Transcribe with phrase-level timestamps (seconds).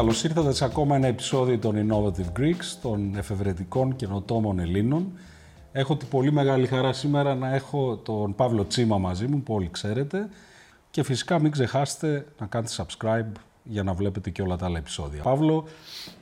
[0.00, 5.12] Καλώς ήρθατε σε ακόμα ένα επεισόδιο των Innovative Greeks, των εφευρετικών καινοτόμων Ελλήνων.
[5.72, 9.68] Έχω την πολύ μεγάλη χαρά σήμερα να έχω τον Παύλο Τσίμα μαζί μου, που όλοι
[9.72, 10.28] ξέρετε.
[10.90, 13.32] Και φυσικά μην ξεχάσετε να κάνετε subscribe
[13.62, 15.22] για να βλέπετε και όλα τα άλλα επεισόδια.
[15.22, 15.64] Παύλο,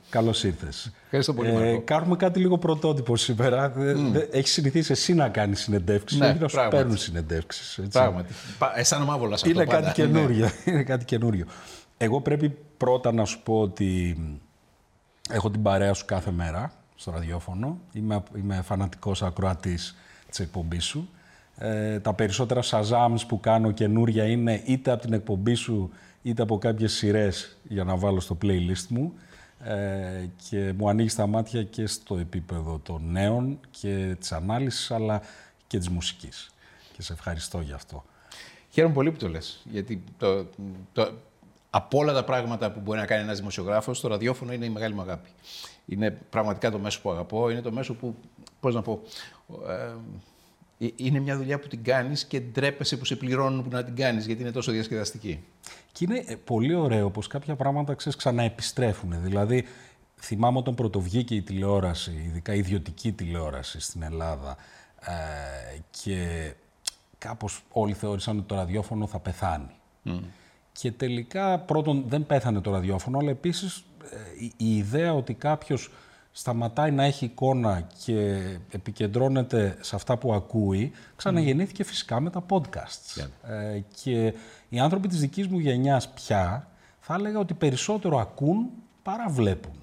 [0.09, 0.91] καλώς ήρθες.
[1.03, 1.49] Ευχαριστώ πολύ.
[1.49, 3.73] Ε, κάνουμε κάτι λίγο πρωτότυπο σήμερα.
[3.77, 4.27] Mm.
[4.31, 7.79] Έχεις συνηθίσει εσύ να κάνεις συνεντεύξεις, ναι, όχι να σου παίρνουν συνεντεύξεις.
[7.91, 8.33] Πράγματι.
[8.75, 9.61] Αισθάνομαι άβολα σε αυτό.
[9.61, 10.45] Είναι κάτι καινούριο.
[10.65, 10.73] Ναι.
[10.73, 11.45] Είναι κάτι καινούριο.
[12.01, 14.17] Εγώ πρέπει πρώτα να σου πω ότι
[15.29, 17.79] έχω την παρέα σου κάθε μέρα στο ραδιόφωνο.
[17.93, 19.95] Είμαι, είμαι φανατικός ακροατής
[20.29, 21.09] της εκπομπής σου.
[21.57, 25.89] Ε, τα περισσότερα σαζάμς που κάνω καινούρια είναι είτε από την εκπομπή σου
[26.21, 29.13] είτε από κάποιες σειρές για να βάλω στο playlist μου
[29.63, 35.21] ε, και μου ανοίγει τα μάτια και στο επίπεδο των νέων και της ανάλυσης αλλά
[35.67, 36.49] και της μουσικής.
[36.93, 38.03] Και σε ευχαριστώ γι' αυτό.
[38.69, 40.45] Χαίρομαι πολύ που το λες, γιατί το,
[40.93, 41.11] το,
[41.69, 44.93] από όλα τα πράγματα που μπορεί να κάνει ένας δημοσιογράφος, το ραδιόφωνο είναι η μεγάλη
[44.93, 45.29] μου αγάπη.
[45.85, 48.15] Είναι πραγματικά το μέσο που αγαπώ, είναι το μέσο που,
[48.59, 49.01] πώς να πω,
[49.67, 49.93] ε,
[50.95, 54.25] είναι μια δουλειά που την κάνεις και ντρέπεσαι που σε πληρώνουν που να την κάνεις,
[54.25, 55.43] γιατί είναι τόσο διασκεδαστική.
[55.91, 59.21] Και είναι ε, πολύ ωραίο πως κάποια πράγματα, ξέρεις, ξαναεπιστρέφουν.
[59.21, 59.65] Δηλαδή,
[60.19, 64.57] θυμάμαι όταν πρωτοβγήκε η τηλεόραση, ειδικά η ιδιωτική τηλεόραση στην Ελλάδα,
[64.99, 66.53] ε, και
[67.17, 69.75] κάπως όλοι θεώρησαν ότι το ραδιόφωνο θα πεθάνει.
[70.79, 75.91] Και τελικά, πρώτον, δεν πέθανε το ραδιόφωνο, αλλά επίσης ε, η, ιδέα ότι κάποιος
[76.31, 78.39] σταματάει να έχει εικόνα και
[78.71, 83.27] επικεντρώνεται σε αυτά που ακούει, ξαναγεννήθηκε φυσικά με τα podcasts.
[83.43, 84.33] Ε, και
[84.69, 86.67] οι άνθρωποι της δικής μου γενιάς πια
[86.99, 88.69] θα έλεγα ότι περισσότερο ακούν
[89.03, 89.79] παρά βλέπουν.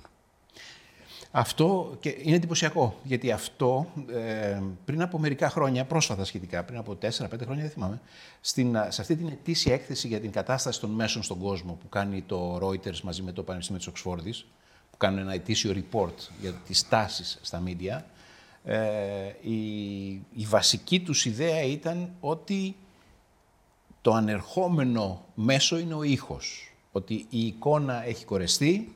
[1.38, 6.98] Αυτό και είναι εντυπωσιακό, γιατί αυτό ε, πριν από μερικά χρόνια, πρόσφατα σχετικά, πριν από
[7.02, 7.08] 4-5
[7.42, 8.00] χρόνια, δεν θυμάμαι,
[8.40, 12.22] στην, σε αυτή την ετήσια έκθεση για την κατάσταση των μέσων στον κόσμο που κάνει
[12.22, 14.46] το Reuters μαζί με το Πανεπιστήμιο της Οξφόρδης,
[14.90, 18.00] που κάνουν ένα ετήσιο report για τις τάσεις στα media,
[18.64, 18.78] ε,
[19.40, 22.76] η, η βασική τους ιδέα ήταν ότι
[24.02, 26.74] το ανερχόμενο μέσο είναι ο ήχος.
[26.92, 28.94] Ότι η εικόνα έχει κορεστεί,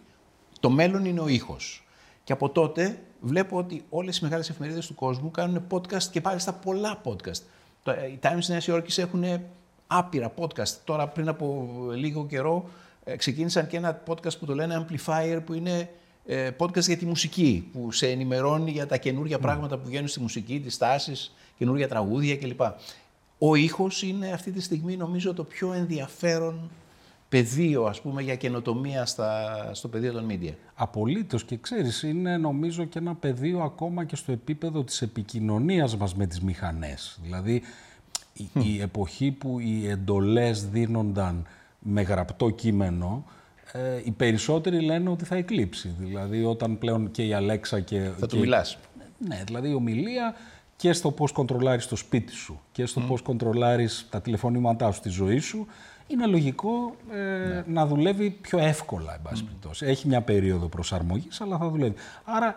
[0.60, 1.84] το μέλλον είναι ο ήχος.
[2.30, 6.38] Και από τότε βλέπω ότι όλες οι μεγάλες εφημερίδες του κόσμου κάνουν podcast και πάλι
[6.40, 7.42] στα πολλά podcast.
[7.84, 9.24] Ε, οι Times Νέας Υόρκης έχουν
[9.86, 10.68] άπειρα podcast.
[10.84, 12.68] Τώρα πριν από λίγο καιρό
[13.04, 15.90] ε, ξεκίνησαν και ένα podcast που το λένε Amplifier που είναι
[16.26, 19.40] ε, podcast για τη μουσική που σε ενημερώνει για τα καινούργια mm.
[19.40, 22.60] πράγματα που βγαίνουν στη μουσική, τις τάσεις, καινούργια τραγούδια κλπ.
[23.38, 26.70] Ο ήχος είναι αυτή τη στιγμή νομίζω το πιο ενδιαφέρον
[27.30, 30.52] πεδίο, ας πούμε, για καινοτομία στα, στο πεδίο των media.
[30.74, 36.14] Απολύτως και ξέρεις, είναι νομίζω και ένα πεδίο ακόμα και στο επίπεδο της επικοινωνίας μας
[36.14, 37.18] με τις μηχανές.
[37.22, 37.62] Δηλαδή,
[38.52, 41.46] η, εποχή που οι εντολές δίνονταν
[41.78, 43.24] με γραπτό κείμενο,
[43.72, 45.94] ε, οι περισσότεροι λένε ότι θα εκλείψει.
[45.98, 48.10] Δηλαδή, όταν πλέον και η Αλέξα και...
[48.18, 48.78] Θα του μιλάς.
[49.18, 50.34] Ναι, δηλαδή η ομιλία
[50.76, 53.08] και στο πώς κοντρολάρεις το σπίτι σου και στο mm.
[53.08, 55.66] πώς κοντρολάρεις τα τηλεφωνήματά σου, τη ζωή σου,
[56.10, 57.62] είναι λογικό ε, ναι.
[57.66, 59.86] να δουλεύει πιο εύκολα, εν πάση περιπτώσει.
[59.86, 61.94] Έχει μια περίοδο προσαρμογής, αλλά θα δουλεύει.
[62.24, 62.54] Άρα,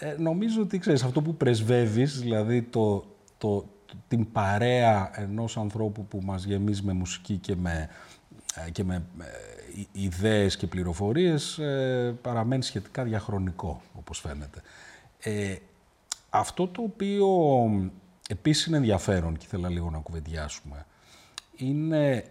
[0.00, 3.04] ε, νομίζω ότι, ξέρεις, αυτό που πρεσβεύεις, δηλαδή το,
[3.38, 3.64] το,
[4.08, 7.88] την παρέα ενός ανθρώπου που μας γεμίζει με μουσική και με,
[8.66, 9.04] ε, και με
[9.92, 11.60] ιδέες και πληροφορίες,
[12.22, 14.62] παραμένει σχετικά διαχρονικό, όπως φαίνεται.
[16.30, 17.28] αυτό το οποίο
[18.28, 20.86] επίσης είναι ενδιαφέρον και ήθελα λίγο να κουβεντιάσουμε,
[21.56, 22.24] είναι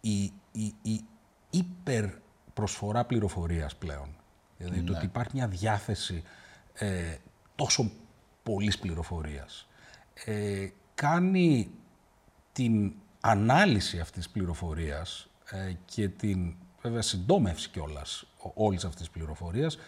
[0.00, 1.04] η, η, η
[1.50, 4.08] υπερπροσφορά πληροφορίας πλέον.
[4.58, 4.96] Δηλαδή το ναι.
[4.96, 6.22] ότι υπάρχει μια διάθεση
[6.74, 7.16] ε,
[7.54, 7.90] τόσο
[8.42, 9.68] πολλής πληροφορίας.
[10.24, 11.70] Ε, κάνει
[12.52, 19.78] την ανάλυση αυτής της πληροφορίας ε, και την βέβαια συντόμευση κιόλας όλης αυτής της πληροφορίας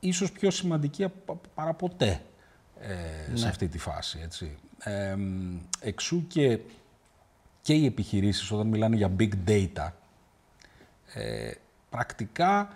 [0.00, 1.06] ίσως πιο σημαντική
[1.54, 2.22] παρά ποτέ
[3.34, 3.48] σε ναι.
[3.48, 4.18] αυτή τη φάση.
[4.22, 4.56] Έτσι.
[5.80, 6.58] εξού και
[7.66, 9.90] και οι επιχειρήσεις όταν μιλάνε για big data,
[11.14, 11.50] ε,
[11.90, 12.68] πρακτικά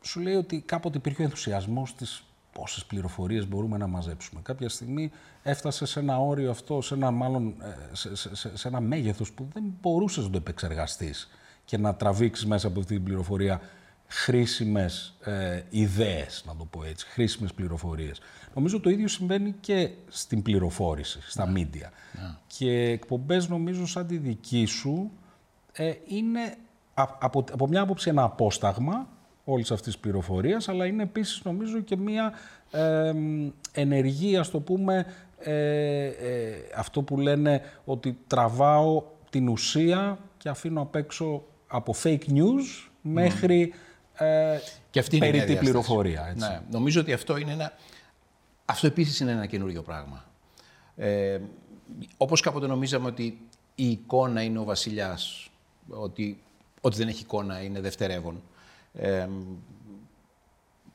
[0.00, 4.40] σου λέει ότι κάποτε υπήρχε ο ενθουσιασμός της πόσες πληροφορίες μπορούμε να μαζέψουμε.
[4.42, 5.10] Κάποια στιγμή
[5.42, 9.48] έφτασε σε ένα όριο αυτό, σε ένα, μάλλον, ε, σε, σε, σε ένα μέγεθος που
[9.52, 11.30] δεν μπορούσες να το επεξεργαστείς
[11.64, 13.60] και να τραβήξεις μέσα από αυτή την πληροφορία
[14.12, 18.20] χρήσιμες ε, ιδέες, να το πω έτσι, χρήσιμες πληροφορίες.
[18.54, 21.60] Νομίζω το ίδιο συμβαίνει και στην πληροφόρηση, στα ναι.
[21.60, 21.88] media.
[22.12, 22.34] Ναι.
[22.46, 25.10] Και εκπομπές νομίζω σαν τη δική σου
[25.72, 26.56] ε, είναι
[26.94, 29.08] από, από μια άποψη ένα απόσταγμα
[29.44, 32.32] όλης αυτής της πληροφορίας, αλλά είναι επίσης νομίζω και μια
[32.70, 33.12] ε,
[33.72, 35.06] ενεργία, το πούμε,
[35.38, 36.12] ε, ε,
[36.76, 43.72] αυτό που λένε ότι τραβάω την ουσία και αφήνω απ' έξω από fake news μέχρι
[44.20, 45.72] ε, και αυτή είναι περί μια τη διάσταση.
[45.72, 46.26] πληροφορία.
[46.28, 46.48] Έτσι.
[46.48, 47.72] Ναι, νομίζω ότι αυτό είναι ένα...
[48.64, 50.24] Αυτό επίσης είναι ένα καινούριο πράγμα.
[50.96, 51.40] Ε,
[52.16, 53.38] όπως κάποτε νομίζαμε ότι
[53.74, 55.50] η εικόνα είναι ο βασιλιάς,
[55.88, 56.42] ότι,
[56.80, 58.42] ότι δεν έχει εικόνα είναι δευτερεύον.
[58.94, 59.28] Ε,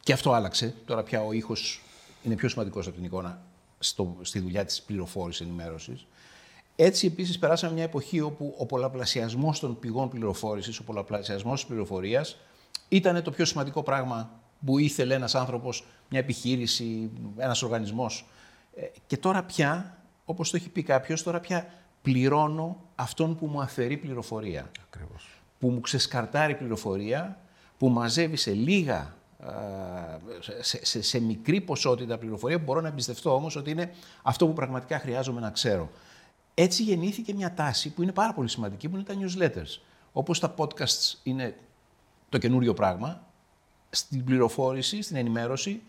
[0.04, 0.74] και αυτό άλλαξε.
[0.86, 1.82] Τώρα πια ο ήχος
[2.24, 3.42] είναι πιο σημαντικός από την εικόνα
[3.80, 6.06] στο, στη δουλειά της πληροφόρησης ενημέρωσης.
[6.76, 12.38] Έτσι, επίσης, περάσαμε μια εποχή όπου ο πολλαπλασιασμός των πηγών πληροφόρησης, ο πολλαπλασιασμός της πληροφορίας
[12.88, 14.30] ήταν το πιο σημαντικό πράγμα
[14.66, 18.26] που ήθελε ένας άνθρωπος, μια επιχείρηση, ένας οργανισμός.
[18.76, 21.68] Ε, Και τώρα πια, όπως το έχει πει κάποιος, τώρα πια
[22.02, 24.72] πληρώνω αυτόν που μου αφαιρεί πληροφορία.
[24.88, 25.42] Ακριβώς.
[25.60, 27.40] Που μου ξεσκαρτάρει πληροφορία,
[27.78, 29.52] που μαζεύει σε λίγα, α,
[30.62, 34.54] σε, σε, σε μικρή ποσότητα πληροφορία, που μπορώ να εμπιστευτώ όμως ότι είναι αυτό που
[34.54, 35.90] πραγματικά χρειάζομαι να ξέρω.
[36.54, 39.80] Έτσι γεννήθηκε μια τάση που είναι πάρα πολύ σημαντική, που είναι τα newsletters.
[40.12, 41.56] Όπως τα podcasts είναι
[42.30, 43.24] το καινούριο πράγμα,
[43.90, 45.82] στην πληροφόρηση, στην ενημέρωση,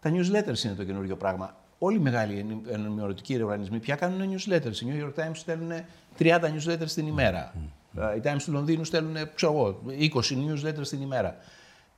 [0.00, 1.56] τα newsletters είναι το καινούριο πράγμα.
[1.78, 4.76] Όλοι οι μεγάλοι ενη- ενημερωτικοί οργανισμοί πια κάνουν newsletters.
[4.80, 5.72] Οι New York Times στέλνουν
[6.18, 7.54] 30 newsletters την ημέρα.
[7.98, 11.36] Ε, Οι Times του Λονδίνου στέλνουν, ξέρω εγώ, 20 newsletters την ημέρα.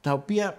[0.01, 0.59] Τα οποία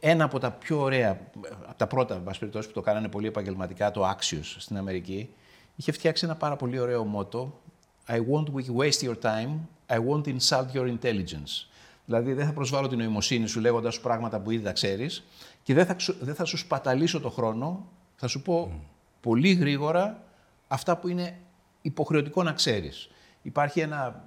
[0.00, 1.18] ε, ένα από τα πιο ωραία, ε,
[1.66, 5.28] από τα πρώτα, εν πάση περιπτώσει, που το κάνανε πολύ επαγγελματικά, το Axios στην Αμερική,
[5.76, 7.60] είχε φτιάξει ένα πάρα πολύ ωραίο μότο.
[8.08, 8.46] I won't
[8.76, 9.50] waste your time,
[9.88, 11.68] I won't insult your intelligence.
[12.06, 15.24] Δηλαδή δεν θα προσβάλλω την νοημοσύνη σου λέγοντας σου πράγματα που ήδη τα ξέρεις
[15.62, 17.86] και δεν θα, ξου- δεν θα σου σπαταλήσω το χρόνο.
[18.16, 18.80] Θα σου πω
[19.20, 20.22] πολύ γρήγορα
[20.68, 21.36] αυτά που είναι
[21.82, 23.08] υποχρεωτικό να ξέρεις.
[23.42, 24.24] Υπάρχει ένα,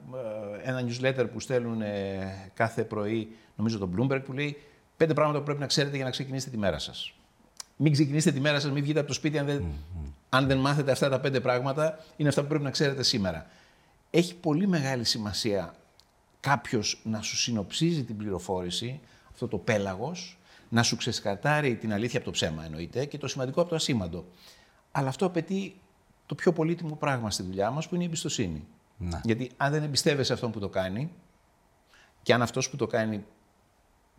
[0.63, 4.57] ε, ένα newsletter που στέλνουν ε, κάθε πρωί, νομίζω το Bloomberg, που λέει
[4.97, 7.13] πέντε πράγματα που πρέπει να ξέρετε για να ξεκινήσετε τη μέρα σας.
[7.75, 9.65] Μην ξεκινήσετε τη μέρα σας, μην βγείτε από το σπίτι αν δεν,
[10.30, 12.00] αν δεν μάθετε αυτά τα πέντε πράγματα.
[12.15, 13.45] Είναι αυτά που πρέπει να ξέρετε σήμερα.
[14.09, 15.73] Έχει πολύ μεγάλη σημασία
[16.47, 18.99] κάποιος να σου συνοψίζει την πληροφόρηση,
[19.31, 20.39] αυτό το πέλαγος,
[20.69, 24.25] να σου ξεσκατάρει την αλήθεια από το ψέμα εννοείται και το σημαντικό από το ασήμαντο.
[24.91, 25.79] Αλλά αυτό απαιτεί
[26.25, 28.67] το πιο πολύτιμο πράγμα στη δουλειά μας που είναι η εμπιστοσύνη.
[28.97, 29.19] Ναι.
[29.23, 31.11] Γιατί αν δεν εμπιστεύεσαι αυτόν που το κάνει
[32.23, 33.25] και αν αυτός που το κάνει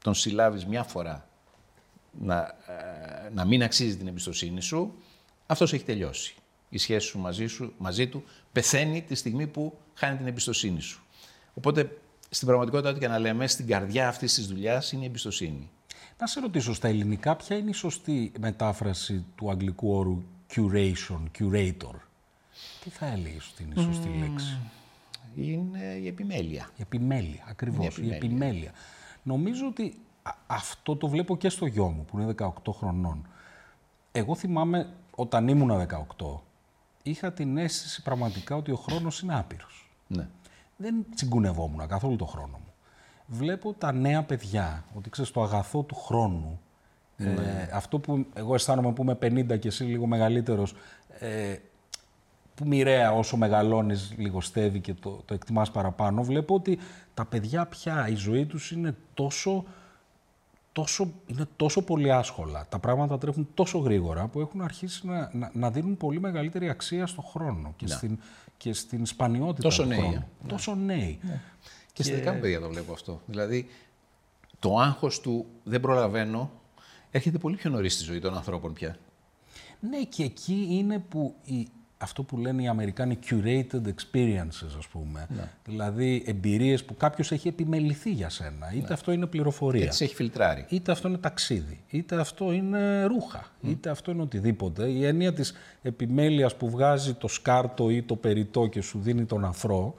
[0.02, 1.28] τον συλλάβεις μια φορά
[2.20, 4.94] να, ε, να μην αξίζει την εμπιστοσύνη σου,
[5.46, 6.34] αυτός έχει τελειώσει.
[6.68, 11.02] Η σχέση σου μαζί, σου μαζί του πεθαίνει τη στιγμή που χάνει την εμπιστοσύνη σου.
[11.54, 11.98] Οπότε,
[12.30, 15.70] στην πραγματικότητα, ό,τι και να λέμε, στην καρδιά αυτής της δουλειάς είναι η εμπιστοσύνη.
[16.18, 20.22] Να σε ρωτήσω στα ελληνικά, ποια είναι η σωστή μετάφραση του αγγλικού όρου
[20.54, 21.94] curation, curator;
[22.84, 24.58] Τι θα έλεγες ότι είναι η σωστή λέξη;
[25.36, 26.70] Είναι η επιμέλεια.
[26.76, 27.98] Η επιμέλεια, ακριβώς.
[27.98, 28.72] Είναι Η επιμέλεια.
[29.22, 33.26] Νομίζω ότι α- αυτό το βλέπω και στο γιο μου, που είναι 18 χρονών.
[34.12, 36.42] Εγώ θυμάμαι, όταν ήμουνα 18,
[37.02, 39.90] είχα την αίσθηση πραγματικά ότι ο χρόνος είναι άπειρος.
[40.06, 40.28] Ναι.
[40.80, 42.72] Δεν τσιγκουνευόμουν καθόλου το χρόνο μου.
[43.26, 46.60] Βλέπω τα νέα παιδιά, ότι ξέρεις, το αγαθό του χρόνου,
[47.16, 47.26] ε,
[47.72, 50.74] αυτό που εγώ αισθάνομαι που είμαι 50 και εσύ λίγο μεγαλύτερος,
[51.18, 51.56] ε,
[52.54, 56.78] που μοιραία όσο μεγαλώνεις λιγοστεύει και το, το εκτιμάς παραπάνω, βλέπω ότι
[57.14, 59.64] τα παιδιά πια η ζωή τους είναι τόσο,
[60.72, 62.66] τόσο, είναι τόσο πολύ άσχολα.
[62.68, 67.06] Τα πράγματα τρέχουν τόσο γρήγορα που έχουν αρχίσει να, να, να δίνουν πολύ μεγαλύτερη αξία
[67.06, 68.18] στο χρόνο και, στην,
[68.58, 70.14] και στην σπανιότητα Τόσο του νέοι, χρόνου.
[70.14, 70.48] ε.
[70.48, 71.18] Τόσο νέοι.
[71.92, 73.20] Και στα δικά μου παιδιά το βλέπω αυτό.
[73.26, 73.68] Δηλαδή,
[74.58, 76.50] το άγχος του δεν προλαβαίνω
[77.10, 78.98] έρχεται πολύ πιο νωρίς στη ζωή των ανθρώπων πια.
[79.80, 81.68] Ναι, και εκεί είναι που η,
[81.98, 85.26] αυτό που λένε οι Αμερικάνοι curated experiences, ας πούμε.
[85.28, 85.50] Ναι.
[85.64, 88.72] Δηλαδή, εμπειρίες που κάποιος έχει επιμεληθεί για σένα.
[88.74, 89.84] Είτε αυτό είναι πληροφορία.
[89.84, 90.66] Έτσι έχει φιλτράρει.
[90.68, 94.88] Είτε αυτό είναι ταξίδι, είτε αυτό είναι ρούχα, είτε αυτό είναι οτιδήποτε.
[94.88, 95.52] Η έννοια της
[95.82, 99.94] επιμέλειας που βγάζει το σκάρτο ή το περιττό και σου δίνει τον αφρό,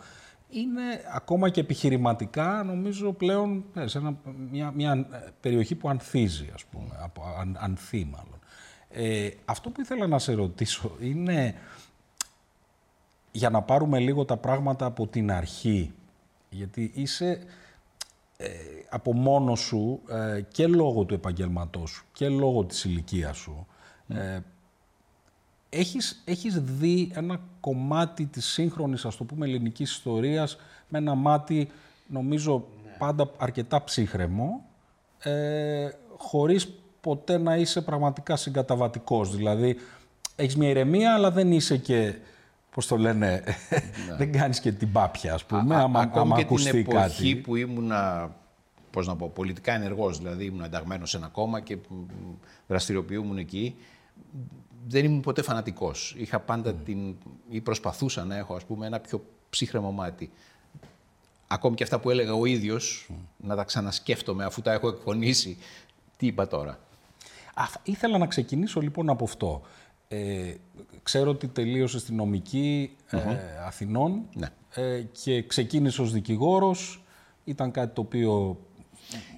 [0.49, 0.81] είναι
[1.13, 4.17] ακόμα και επιχειρηματικά, νομίζω, πλέον ε, σε ένα,
[4.51, 8.39] μια, μια ε, περιοχή που ανθίζει, ας πούμε, από, αν, ανθεί μάλλον.
[8.89, 11.55] Ε, αυτό που ήθελα να σε ρωτήσω είναι,
[13.31, 15.91] για να πάρουμε λίγο τα πράγματα από την αρχή,
[16.49, 17.43] γιατί είσαι
[18.37, 18.47] ε,
[18.89, 23.67] από μόνος σου ε, και λόγω του επαγγελματός σου και λόγω της ηλικίας σου
[24.07, 24.39] ε,
[25.69, 30.57] έχεις, έχεις δει ένα κομμάτι της σύγχρονης, ας το πούμε, ελληνικής ιστορίας
[30.87, 31.69] με ένα μάτι,
[32.07, 32.67] νομίζω,
[32.97, 34.65] πάντα αρκετά ψύχρεμο,
[35.19, 39.35] ε, χωρίς ποτέ να είσαι πραγματικά συγκαταβατικός.
[39.35, 39.75] Δηλαδή,
[40.35, 42.15] έχεις μια ηρεμία, αλλά δεν είσαι και,
[42.71, 43.43] πώς το λένε,
[44.17, 46.95] δεν κάνεις και την πάπια, ας πούμε, Α- άμα, ακόμη άμα και την ακουστεί εποχή
[47.33, 47.35] κάτι.
[47.35, 48.31] που ήμουνα,
[48.91, 51.93] πώς να πω, πολιτικά ενεργός, δηλαδή ήμουν ενταγμένος σε ένα κόμμα και μ,
[52.67, 53.75] δραστηριοποιούμουν εκεί,
[54.87, 56.15] δεν ήμουν ποτέ φανατικός.
[56.17, 57.15] Είχα πάντα την,
[57.49, 60.31] ή προσπαθούσα να έχω, ας πούμε, ένα πιο ψύχρεμο μάτι.
[61.47, 65.57] ακόμη και αυτά που έλεγα ο ίδιος, να τα ξανασκέφτομαι αφού τα έχω εκφωνήσει.
[66.17, 66.79] Τι είπα τώρα.
[67.53, 69.61] Α, ήθελα να ξεκινήσω λοιπόν από αυτό.
[70.11, 70.53] Ε,
[71.03, 73.19] ξέρω ότι τελείωσε στη νομική ε,
[73.65, 74.47] Αθηνών Ναι.
[74.73, 77.03] ε, και ξεκίνησε ως δικηγόρος.
[77.43, 78.57] Ήταν κάτι το οποίο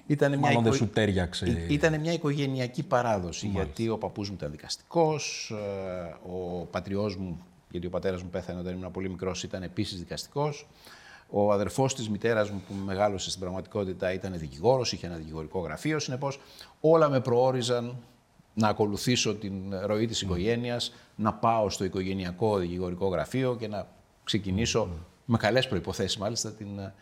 [0.06, 1.66] Ήταν μάλλον δεν σου τέριαξε.
[1.68, 7.38] Ήταν μια οικογενειακή παράδοση, γιατί ο παππούς μου ήταν δικαστικός, ε, ο πατριός μου,
[7.70, 10.68] γιατί ο πατέρας μου πέθανε όταν ήμουν πολύ μικρός, ήταν επίσης δικαστικός.
[11.28, 15.98] Ο αδερφός της μητέρας μου που μεγάλωσε στην πραγματικότητα ήταν δικηγόρος, είχε ένα δικηγορικό γραφείο,
[15.98, 16.40] συνεπώς
[16.80, 17.96] όλα με προόριζαν
[18.54, 19.54] να ακολουθήσω την
[19.84, 23.86] ροή της οικογένειας, να πάω στο οικογενειακό δικηγορικό γραφείο και να
[24.24, 24.88] ξεκινήσω
[25.24, 26.94] με καλές προϋποθέσεις μάλιστα την, ε,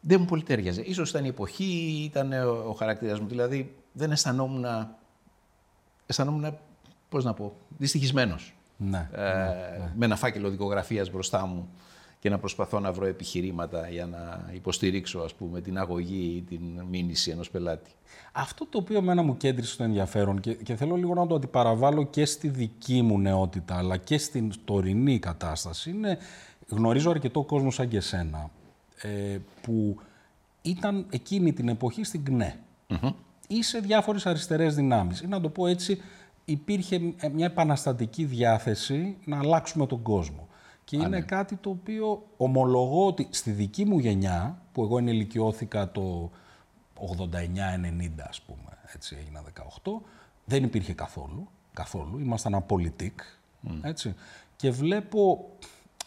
[0.00, 0.82] δεν μου πολύ τέριαζε.
[0.82, 3.28] Ίσως ήταν η εποχή, ήταν ο, ο χαρακτήρας μου.
[3.28, 4.66] Δηλαδή δεν αισθανόμουν,
[6.06, 6.58] αισθανόμουν
[7.08, 8.54] πώς να πω, δυστυχισμένος.
[8.76, 9.08] Ναι.
[9.12, 11.68] Ε, Με ένα φάκελο δικογραφίας μπροστά μου
[12.18, 16.82] και να προσπαθώ να βρω επιχειρήματα για να υποστηρίξω ας πούμε, την αγωγή ή την
[16.90, 17.90] μήνυση ενός πελάτη.
[18.32, 22.06] Αυτό το οποίο εμένα μου κέντρισε το ενδιαφέρον και, και θέλω λίγο να το αντιπαραβάλω
[22.06, 26.18] και στη δική μου νεότητα αλλά και στην τωρινή κατάσταση είναι
[26.68, 28.50] γνωρίζω αρκετό κόσμο σαν και εσένα
[29.02, 30.00] ε, που
[30.62, 32.58] ήταν εκείνη την εποχή στην ΚΝΕ
[33.48, 35.20] ή σε διάφορες αριστερές δυνάμεις.
[35.20, 36.00] Ή να το πω έτσι,
[36.44, 37.00] υπήρχε
[37.32, 40.47] μια επαναστατική διάθεση να αλλάξουμε τον κόσμο.
[40.88, 46.30] Και είναι κάτι το οποίο ομολογώ ότι στη δική μου γενιά, που εγώ ενηλικιώθηκα το
[47.00, 47.06] 89-90
[48.28, 49.42] ας πούμε, έτσι έγινα
[49.84, 49.90] 18,
[50.44, 53.20] δεν υπήρχε καθόλου, καθόλου, ήμασταν απολυτικ,
[53.82, 54.14] έτσι.
[54.56, 55.50] Και βλέπω,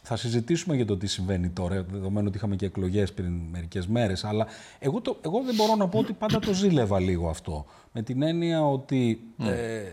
[0.02, 4.24] θα συζητήσουμε για το τι συμβαίνει τώρα, δεδομένου ότι είχαμε και εκλογές πριν μερικές μέρες,
[4.24, 4.48] αλλά
[4.80, 7.66] εγώ, το, εγώ δεν μπορώ να πω ότι πάντα το ζήλευα λίγο αυτό.
[7.92, 9.84] Με την έννοια ότι ε,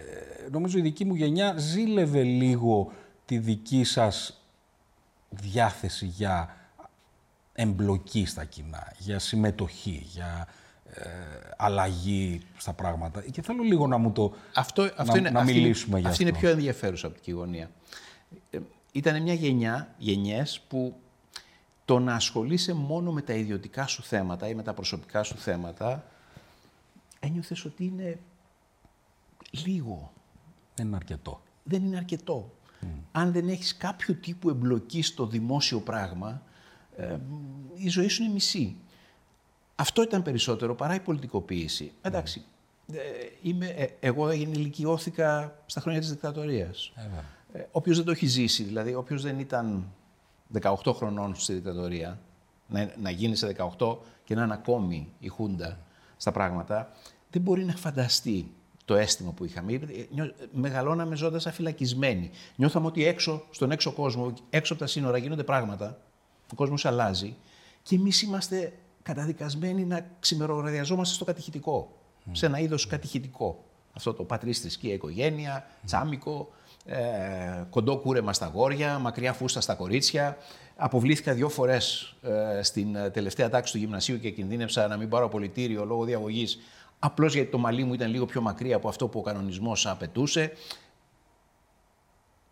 [0.51, 2.93] νομίζω η δική μου γενιά ζήλευε λίγο
[3.25, 4.38] τη δική σας
[5.29, 6.57] διάθεση για
[7.53, 10.49] εμπλοκή στα κοινά, για συμμετοχή, για
[10.93, 11.03] ε,
[11.57, 13.23] αλλαγή στα πράγματα.
[13.23, 14.35] Και θέλω λίγο να μου το...
[14.55, 16.37] Αυτό, αυτό να, είναι, να αυτή μιλήσουμε είναι, για αυτή αυτό.
[16.37, 17.71] είναι πιο ενδιαφέρουσα από την γωνία.
[18.51, 18.59] Ε,
[18.93, 21.01] ήταν μια γενιά, γενιές που
[21.85, 26.05] το να ασχολείσαι μόνο με τα ιδιωτικά σου θέματα ή με τα προσωπικά σου θέματα
[27.21, 28.19] ένιωθες ότι είναι
[29.51, 30.13] λίγο.
[30.75, 31.43] Δεν είναι αρκετό.
[31.63, 32.53] Δεν είναι αρκετό.
[33.13, 36.43] Αν δεν έχεις κάποιο τύπου εμπλοκή στο δημόσιο πράγμα,
[36.97, 37.17] ε,
[37.75, 38.77] η ζωή σου είναι μισή.
[39.75, 41.93] Αυτό ήταν περισσότερο παρά η πολιτικοποίηση.
[42.03, 42.45] Εντάξει,
[42.93, 42.99] ε,
[43.43, 46.93] είμαι, ε, εγώ ενηλικιώθηκα στα χρόνια της δικτατορίας.
[47.53, 49.93] Ε, όποιος δεν το έχει ζήσει, δηλαδή όποιος δεν ήταν
[50.53, 52.21] 18 χρονών στη δικτατορία,
[52.67, 53.47] να, να γίνει σε
[53.79, 55.79] 18 και να είναι ακόμη η Χούντα
[56.17, 56.93] στα πράγματα,
[57.31, 58.53] δεν μπορεί να φανταστεί
[58.89, 59.73] το αίσθημα που είχαμε.
[59.73, 59.79] Ε,
[60.11, 62.31] νιώ- Μεγαλώναμε ζώντας αφυλακισμένοι.
[62.57, 65.99] Νιώθαμε ότι έξω, στον έξω κόσμο, έξω από τα σύνορα γίνονται πράγματα,
[66.53, 67.37] ο κόσμος αλλάζει
[67.83, 71.97] και εμείς είμαστε καταδικασμένοι να ξημεροραδιαζόμαστε στο κατηχητικό,
[72.33, 73.65] σε ένα είδος κατηχητικό.
[73.93, 76.51] Αυτό το πατρίς θρησκεία οικογένεια, τσάμικο,
[76.85, 76.97] ε,
[77.71, 80.37] κοντό κούρεμα στα γόρια, μακριά φούστα στα κορίτσια.
[80.77, 85.25] Αποβλήθηκα δύο φορές ε, στην ε, τελευταία τάξη του γυμνασίου και κινδύνευσα να μην πάρω
[85.25, 86.59] απολυτήριο λόγω διαγωγής
[86.99, 90.53] απλώς γιατί το μαλλί μου ήταν λίγο πιο μακριά από αυτό που ο κανονισμός απαιτούσε.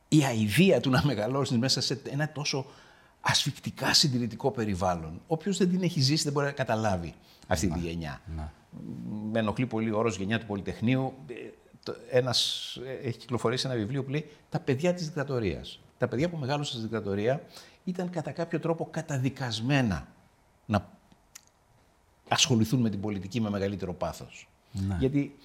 [0.09, 2.67] Η αηδία του να μεγαλώσει μέσα σε ένα τόσο
[3.21, 5.21] ασφικτικά συντηρητικό περιβάλλον.
[5.26, 7.15] Όποιος δεν την έχει ζήσει δεν μπορεί να καταλάβει
[7.47, 8.21] αυτή τη γενιά.
[9.31, 11.12] Με ενοχλεί πολύ ο όρος γενιά του Πολυτεχνείου.
[11.26, 11.33] Ε,
[11.83, 15.81] το- Ένας ε, έχει κυκλοφορήσει ένα βιβλίο που λέει «Τα παιδιά της δικτατορίας».
[15.99, 17.43] Τα παιδιά που μεγάλωσαν στη δικτατορία
[17.85, 20.07] ήταν κατά κάποιο τρόπο καταδικασμένα
[20.67, 20.88] να
[22.28, 24.49] ασχοληθούν με την πολιτική με μεγαλύτερο πάθος.
[24.99, 25.37] Γιατί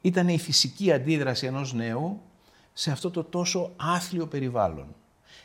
[0.00, 2.20] ήταν η φυσική αντίδραση ενός νέου
[2.72, 4.94] σε αυτό το τόσο άθλιο περιβάλλον.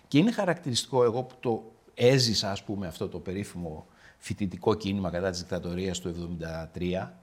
[0.08, 3.86] Και είναι χαρακτηριστικό εγώ που το έζησα, ας πούμε, αυτό το περίφημο
[4.18, 6.38] φοιτητικό κίνημα κατά της δικτατορίας του
[6.74, 7.14] 1973,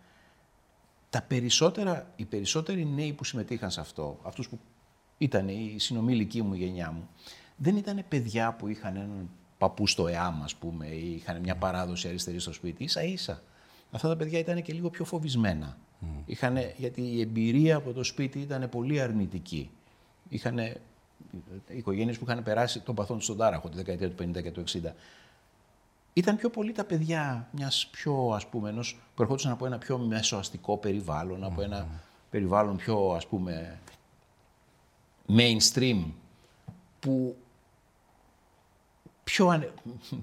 [1.11, 4.59] τα περισσότερα, οι περισσότεροι νέοι που συμμετείχαν σε αυτό, αυτούς που
[5.19, 7.09] ήταν η συνομήλικη μου η γενιά μου,
[7.57, 12.09] δεν ήταν παιδιά που είχαν έναν παππού στο ΕΑΜ, ας πούμε, ή είχαν μια παράδοση
[12.09, 13.43] αριστερή στο σπίτι, ίσα ίσα.
[13.95, 15.77] Αυτά τα παιδιά ήταν και λίγο πιο φοβισμένα.
[16.27, 19.71] Είχανε, γιατί η εμπειρία από το σπίτι ήταν πολύ αρνητική.
[20.29, 20.59] Είχαν
[21.69, 24.65] οικογένειες που είχαν περάσει τον παθόν τους στον τάραχο τη δεκαετία του 50 και του
[24.67, 24.95] 60.
[26.13, 29.99] Ήταν πιο πολύ τα παιδιά μιας πιο, ας πούμε, ενός, που ερχόντουσαν από ένα πιο
[29.99, 31.87] μεσοαστικό περιβάλλον, από ένα
[32.31, 33.79] περιβάλλον πιο, ας πούμε,
[35.29, 36.05] mainstream,
[37.01, 37.37] που
[39.25, 39.73] πιο, ανε-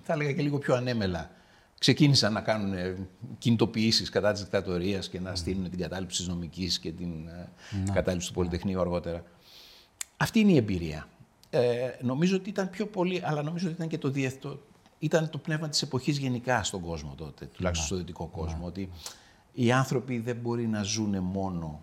[0.04, 1.32] θα έλεγα και λίγο πιο ανέμελα,
[1.80, 3.08] ξεκίνησαν να κάνουν ε,
[3.38, 7.50] κινητοποιήσεις κατά της δικτατορίας και να στείλουν την κατάληψη της νομικής και την ε,
[7.94, 9.24] κατάληψη του Πολυτεχνείου αργότερα.
[10.18, 11.08] Αυτή είναι η εμπειρία.
[11.50, 14.60] Ε, νομίζω ότι ήταν πιο πολύ, αλλά νομίζω ότι ήταν και το, διεθ, το,
[15.00, 18.90] ήταν το πνεύμα της εποχής γενικά στον κόσμο τότε, τουλάχιστον στο δυτικό κόσμο, ότι
[19.54, 21.82] οι άνθρωποι δεν μπορεί να ζουν μόνο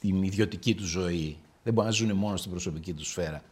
[0.00, 3.42] την ιδιωτική τους ζωή, δεν μπορεί να ζουν μόνο στην προσωπική τους σφαίρα.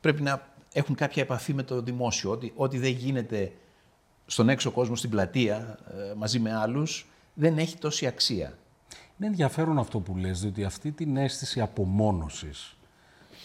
[0.00, 3.52] Πρέπει να έχουν κάποια επαφή με το δημόσιο, ότι ό,τι δεν γίνεται
[4.32, 5.78] στον έξω κόσμο, στην πλατεία,
[6.10, 8.58] ε, μαζί με άλλους, δεν έχει τόση αξία.
[9.18, 12.76] Είναι ενδιαφέρον αυτό που λες, διότι αυτή την αίσθηση απομόνωσης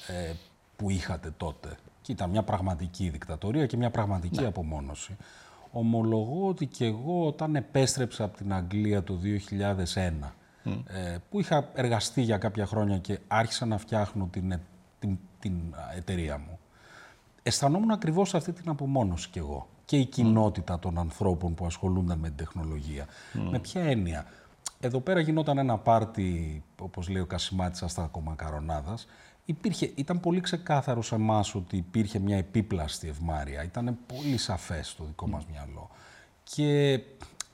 [0.08, 0.34] ε,
[0.76, 4.48] που είχατε τότε, και ήταν μια πραγματική δικτατορία και μια πραγματική ναι.
[4.48, 5.18] απομόνωση,
[5.72, 9.20] ομολογώ ότι και εγώ όταν επέστρεψα από την Αγγλία το
[9.94, 14.62] 2001, ε, που είχα εργαστεί για κάποια χρόνια και άρχισα να φτιάχνω την, ε,
[15.00, 15.54] την, την
[15.96, 16.60] εταιρεία μου,
[17.48, 22.28] αισθανόμουν ακριβώς αυτή την απομόνωση κι εγώ και η κοινότητα των ανθρώπων που ασχολούνταν με
[22.28, 23.06] την τεχνολογία.
[23.52, 24.26] Με ποια έννοια;
[24.80, 29.08] Εδώ πέρα γινόταν ένα πάρτι, όπως λέει ο Κασιμάτης, στα Κομακαρονάδας.
[29.46, 33.64] Υπήρχε, ήταν πολύ ξεκάθαρο σε εμάς ότι υπήρχε μια επίπλαστη ευμάρεια.
[33.64, 35.90] Ήταν πολύ σαφές στο δικό μας μυαλό.
[36.44, 37.00] Και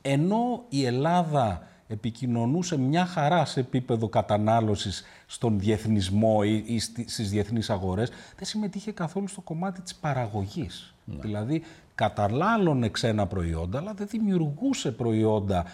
[0.02, 7.70] ενώ η Ελλάδα επικοινωνούσε μια χαρά σε επίπεδο κατανάλωσης στον διεθνισμό ή, ή στις διεθνείς
[7.70, 10.94] αγορές, δεν συμμετείχε καθόλου στο κομμάτι της παραγωγής.
[11.06, 11.22] Ναι.
[11.22, 11.64] Δηλαδή,
[11.96, 15.66] κατανάλωνε ξένα προϊόντα, αλλά δεν δημιουργούσε προϊόντα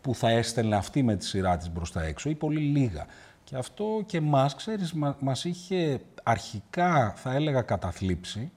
[0.00, 3.06] που θα έστελνε αυτή με τη σειρά της μπροστά έξω ή πολύ λίγα.
[3.44, 8.50] Και αυτό και μας, ξέρεις, μας είχε αρχικά, θα έλεγα, καταθλίψει,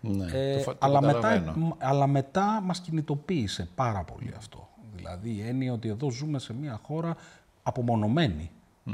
[0.00, 4.65] ναι, ε, αλλά, μετά, αλλά μετά μας κινητοποίησε πάρα πολύ αυτό.
[5.06, 7.16] Δηλαδή η έννοια ότι εδώ ζούμε σε μια χώρα
[7.62, 8.50] απομονωμένη.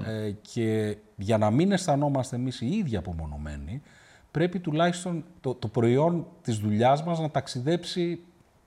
[0.07, 3.83] Ε, και για να μην αισθανόμαστε εμείς οι ίδιοι απομονωμένοι,
[4.31, 8.21] πρέπει τουλάχιστον το, το προϊόν της δουλειάς μας να ταξιδέψει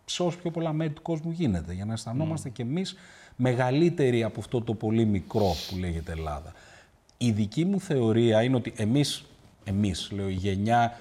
[0.06, 2.54] σε όσο πιο πολλά μέρη του κόσμου γίνεται, για να αισθανόμαστε mm.
[2.54, 2.96] κι εμείς
[3.36, 6.54] μεγαλύτεροι από αυτό το πολύ μικρό που λέγεται Ελλάδα.
[7.18, 9.26] Η δική μου θεωρία είναι ότι εμείς,
[9.64, 10.98] εμείς λέω η γενιά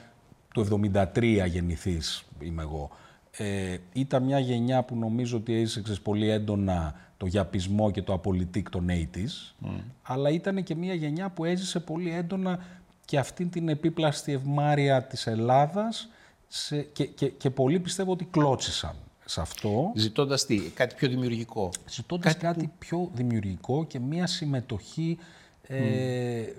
[0.55, 0.83] του
[1.15, 2.91] 73 γεννηθείς είμαι εγώ,
[3.37, 8.71] ε, ήταν μια γενιά που νομίζω ότι έζησες πολύ έντονα το γιαπισμό και το απολυτικ
[8.71, 9.69] των 80s,
[10.03, 12.65] αλλά ήταν και μια γενιά που έζησε πολύ έντονα
[13.05, 16.09] και αυτή την επίπλαστη ευμάρεια της Ελλάδας
[16.49, 18.95] σε, και, και, και πολλοί πιστεύω ότι κλώτσισαν
[19.25, 19.93] σε αυτό.
[19.95, 21.71] Ζητώντας τι, κάτι πιο δημιουργικό.
[21.89, 25.19] Ζητώντας κάτι, πιο δημιουργικό και μια συμμετοχή
[25.67, 26.53] ε, ε,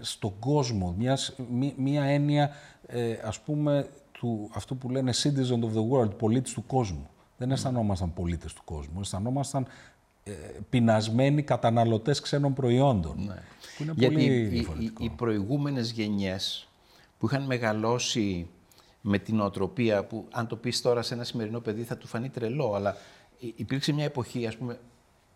[0.00, 1.34] στον κόσμο, μιας,
[1.76, 2.50] μια έννοια
[2.86, 7.10] ε, ας πούμε του, αυτού που λένε citizen of the world, πολίτης του κόσμου.
[7.36, 9.66] Δεν αισθανόμασταν πολίτες του κόσμου, αισθανόμασταν
[10.24, 10.32] ε,
[10.70, 13.24] πεινασμένοι καταναλωτές ξένων προϊόντων.
[13.26, 13.42] Ναι.
[13.76, 16.68] Που είναι Γιατί πολύ οι, οι, προηγούμενες γενιές
[17.18, 18.48] που είχαν μεγαλώσει
[19.00, 22.28] με την οτροπία που αν το πεις τώρα σε ένα σημερινό παιδί θα του φανεί
[22.28, 22.96] τρελό, αλλά
[23.38, 24.78] υπήρξε μια εποχή, ας πούμε,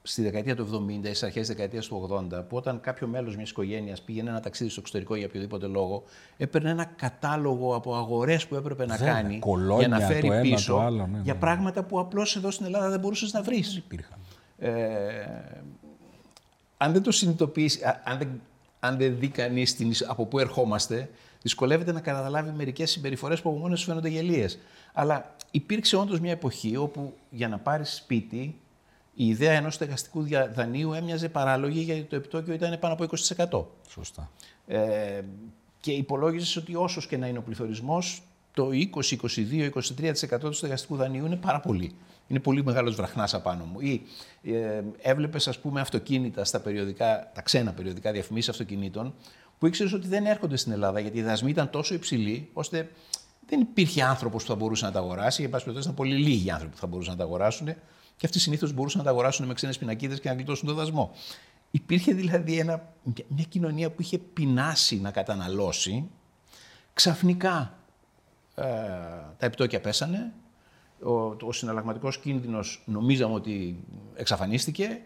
[0.02, 3.50] στη δεκαετία του 70 ή στις αρχές δεκαετίας του 80, που όταν κάποιο μέλος μιας
[3.50, 6.02] οικογένειας πήγαινε ένα ταξίδι στο εξωτερικό για οποιοδήποτε λόγο,
[6.36, 9.40] έπαιρνε ένα κατάλογο από αγορές που έπρεπε να κάνει
[9.78, 11.38] για να φέρει πίσω άλλο, ναι, για ναι.
[11.38, 13.76] πράγματα που απλώς εδώ στην Ελλάδα δεν μπορούσες να βρεις.
[13.76, 14.18] υπήρχαν.
[14.58, 14.72] Ε,
[16.76, 18.40] αν δεν το συνειδητοποιήσει, αν δεν,
[18.80, 21.10] αν δεν δει κανείς από πού ερχόμαστε,
[21.42, 24.58] δυσκολεύεται να καταλάβει μερικές συμπεριφορές που από μόνε του φαίνονται γελίες.
[24.92, 28.58] Αλλά υπήρξε όντως μια εποχή όπου για να πάρεις σπίτι
[29.14, 33.64] η ιδέα ενός στεγαστικού δανείου έμοιαζε παράλογη γιατί το επιτόκιο ήταν πάνω από 20%.
[33.88, 34.30] Σωστά.
[34.66, 35.20] Ε,
[35.80, 38.22] και υπολόγιζε ότι όσο και να είναι ο πληθωρισμός,
[38.54, 39.16] το 20,
[39.50, 39.70] 22,
[40.34, 41.94] 23% του στεγαστικού δανείου είναι πάρα πολύ.
[42.26, 43.80] Είναι πολύ μεγάλος βραχνάς απάνω μου.
[43.80, 44.02] Ή
[44.42, 49.14] ε, έβλεπες, ας πούμε, αυτοκίνητα στα περιοδικά, τα ξένα περιοδικά διαφημίσεις αυτοκινήτων,
[49.58, 52.90] που ήξερες ότι δεν έρχονται στην Ελλάδα γιατί οι δασμοί ήταν τόσο υψηλοί, ώστε
[53.46, 55.40] δεν υπήρχε άνθρωπος που θα μπορούσε να τα αγοράσει.
[55.40, 57.74] Για πάση ήταν πολύ λίγοι άνθρωποι που θα μπορούσαν να τα αγοράσουν.
[58.20, 61.10] Και αυτοί συνήθως μπορούσαν να τα αγοράσουν με ξένες πινακίδες και να γλιτώσουν το δασμό.
[61.70, 62.92] Υπήρχε δηλαδή ένα,
[63.28, 66.10] μια κοινωνία που είχε πεινάσει να καταναλώσει.
[66.92, 67.78] Ξαφνικά
[68.54, 68.64] ε,
[69.36, 70.32] τα επιτόκια πέσανε.
[71.02, 71.12] Ο,
[71.46, 75.00] ο συναλλαγματικός κίνδυνος νομίζαμε ότι εξαφανίστηκε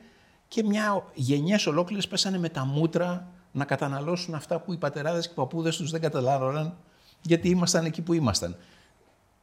[0.49, 5.33] και μια γενιές ολόκληρες πέσανε με τα μούτρα να καταναλώσουν αυτά που οι πατεράδες και
[5.33, 6.77] οι παππούδες τους δεν καταλάβαιναν
[7.21, 8.57] γιατί ήμασταν εκεί που ήμασταν.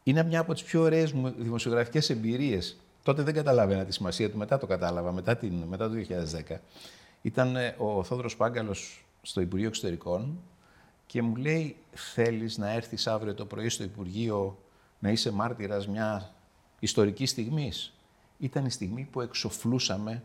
[0.03, 4.57] Είναι μια από τις πιο ωραίες δημοσιογραφικές εμπειρίες Τότε δεν καταλάβαινα τη σημασία του, μετά
[4.57, 5.95] το κατάλαβα, μετά, την, μετά το
[6.49, 6.55] 2010.
[7.21, 10.39] Ήταν ε, ο Θόδωρος Πάγκαλος στο Υπουργείο Εξωτερικών
[11.05, 14.57] και μου λέει θέλεις να έρθεις αύριο το πρωί στο Υπουργείο
[14.99, 16.33] να είσαι μάρτυρας μια
[16.79, 17.93] ιστορική στιγμής;
[18.37, 20.23] Ήταν η στιγμή που εξοφλούσαμε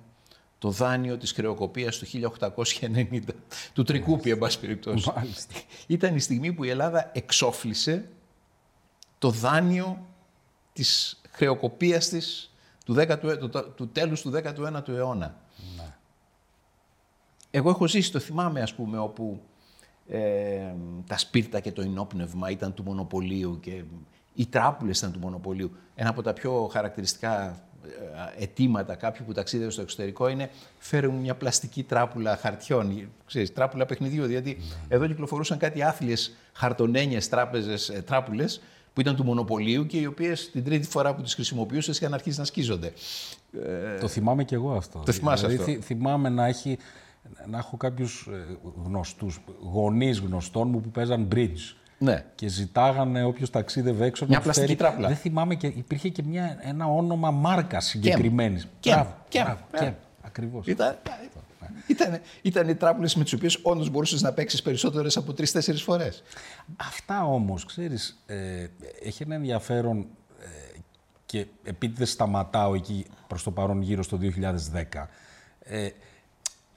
[0.59, 3.21] το δάνειο της χρεοκοπίας του 1890,
[3.73, 5.13] του Τρικούπη, εν πάση περιπτώσει.
[5.87, 8.09] Ήταν η στιγμή που η Ελλάδα εξόφλησε
[9.19, 10.07] το δάνειο
[10.73, 12.51] της χρεοκοπίας της
[12.87, 15.35] του, 10, του, του τέλους του 19ου αιώνα.
[15.77, 15.95] Ναι.
[17.51, 19.41] Εγώ έχω ζήσει, το θυμάμαι ας πούμε, όπου
[20.09, 20.75] ε,
[21.07, 23.85] τα σπίρτα και το ενόπνευμα ήταν του μονοπωλίου και
[24.35, 25.71] Οι τράπουλες ήταν του μονοπωλίου.
[25.95, 27.49] Ένα από τα πιο χαρακτηριστικά
[28.37, 33.87] ε, αιτήματα κάποιου που ταξίδευε στο εξωτερικό είναι φέρουν μια πλαστική τράπουλα χαρτιών, ξέρεις, τράπουλα
[33.87, 38.61] παιχνιδιού, διότι εδώ κυκλοφορούσαν κάτι άθλιες χαρτονένιες τράπεζες, ε, τράπουλες
[38.97, 42.39] που ήταν του μονοπωλίου και οι οποίες την τρίτη φορά που τις χρησιμοποιούσες είχαν αρχίσει
[42.39, 42.93] να σκίζονται.
[44.01, 45.03] Το θυμάμαι και εγώ αυτό.
[45.07, 45.83] Το θυμάσαι δηλαδή, αυτό.
[45.83, 46.79] θυμάμαι να, έχει,
[47.47, 49.41] να έχω κάποιους ε, γνωστούς,
[49.73, 51.75] γονείς γνωστών μου που παίζαν bridge.
[51.99, 52.25] Ναι.
[52.35, 55.09] Και ζητάγανε όποιος ταξίδευε έξω Μια να τους πλαστική φέρει- τράπουλα.
[55.09, 58.69] Δεν θυμάμαι και υπήρχε και μια, ένα όνομα μάρκας συγκεκριμένης.
[58.81, 58.95] Κεμ.
[58.95, 59.43] Μπράβο, Κεμ.
[59.45, 59.79] μπράβο, Ε.
[59.79, 59.93] Κεμ.
[60.23, 60.67] Ακριβώς.
[60.67, 60.97] Ήταν,
[61.87, 66.23] ήταν, ήταν οι τράπουλες με τις οποίες όντως μπορούσες να παίξεις περισσότερες από τρεις-τέσσερις φορές.
[66.77, 68.67] Αυτά όμως, ξέρεις, ε,
[69.03, 70.07] έχει ένα ενδιαφέρον
[70.41, 70.79] ε,
[71.27, 75.09] και επίτηδες σταματάω εκεί προς το παρόν γύρω στο 2010.
[75.61, 75.89] Ε,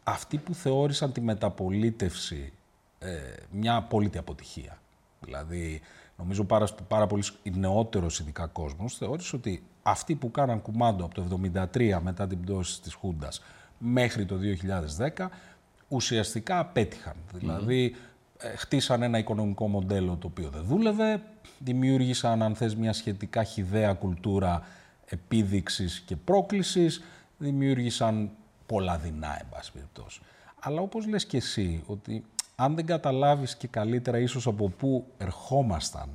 [0.03, 2.53] αυτοί που θεώρησαν τη μεταπολίτευση
[2.99, 3.17] ε,
[3.51, 4.81] μια απόλυτη αποτυχία.
[5.19, 5.81] Δηλαδή,
[6.17, 11.39] νομίζω πάρα, πάρα πολύ νεότερος ειδικά κόσμος θεώρησε ότι αυτοί που κάναν κουμάντο από το
[11.73, 13.41] 1973 μετά την πτώση της Χούντας
[13.79, 14.37] μέχρι το
[15.17, 15.29] 2010
[15.87, 17.15] ουσιαστικά απέτυχαν.
[17.33, 17.95] Δηλαδή,
[18.37, 21.21] ε, χτίσαν ένα οικονομικό μοντέλο το οποίο δεν δούλευε,
[21.59, 24.63] δημιούργησαν, αν θες, μια σχετικά χιδαία κουλτούρα
[25.05, 27.03] επίδειξης και πρόκλησης,
[27.37, 28.29] δημιούργησαν
[28.65, 30.21] πολλά δεινά, εν πάση περιπτώσει.
[30.59, 36.09] Αλλά όπως λες και εσύ, ότι αν δεν καταλάβεις και καλύτερα ίσως από πού ερχόμασταν,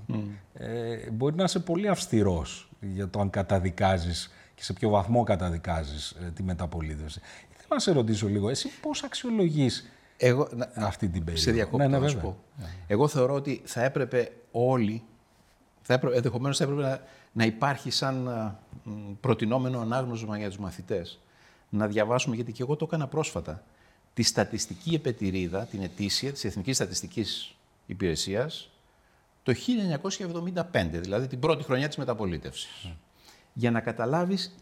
[0.54, 6.10] ε, μπορεί να είσαι πολύ αυστηρός για το αν καταδικάζεις και σε ποιο βαθμό καταδικάζεις
[6.10, 7.20] ε, τη μεταπολίτευση.
[7.66, 11.78] Θέλω να σε ρωτήσω λίγο, εσύ πώς αξιολογείς Εγώ, να- αυτή την περίοδο; Σε διακόπτω
[11.78, 12.30] Ναι, ναι, να σου βέβαια.
[12.30, 12.38] πω.
[12.86, 15.02] Εγώ θεωρώ ότι θα έπρεπε όλοι,
[15.82, 17.00] θα έπρεπε, ενδεχομένως θα έπρεπε να,
[17.32, 21.18] να υπάρχει σαν α, μ, προτινόμενο ανάγνωσμα για τους μαθητές.
[21.68, 23.62] Να διαβάσουμε, γιατί και εγώ το έκανα πρόσφατα,
[24.14, 27.54] τη στατιστική επετηρίδα, την ετήσια της Εθνικής Στατιστικής
[27.86, 28.70] Υπηρεσίας,
[29.42, 32.92] το 1975, δηλαδή την πρώτη χρονιά της μεταπολίτευσης.
[33.52, 34.54] Για να καταλάβεις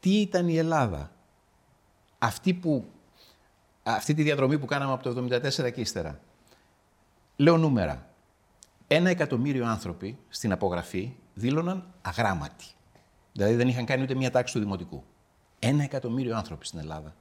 [0.00, 1.10] τι ήταν η Ελλάδα.
[2.22, 2.84] Αυτή που
[3.82, 5.26] αυτή τη διαδρομή που κάναμε από το
[5.66, 6.20] 1974 και ύστερα.
[7.36, 8.08] Λέω νούμερα.
[8.86, 12.64] Ένα εκατομμύριο άνθρωποι στην απογραφή δήλωναν αγράμματοι.
[13.32, 15.04] Δηλαδή δεν είχαν κάνει ούτε μία τάξη του δημοτικού.
[15.58, 17.14] Ένα εκατομμύριο άνθρωποι στην Ελλάδα.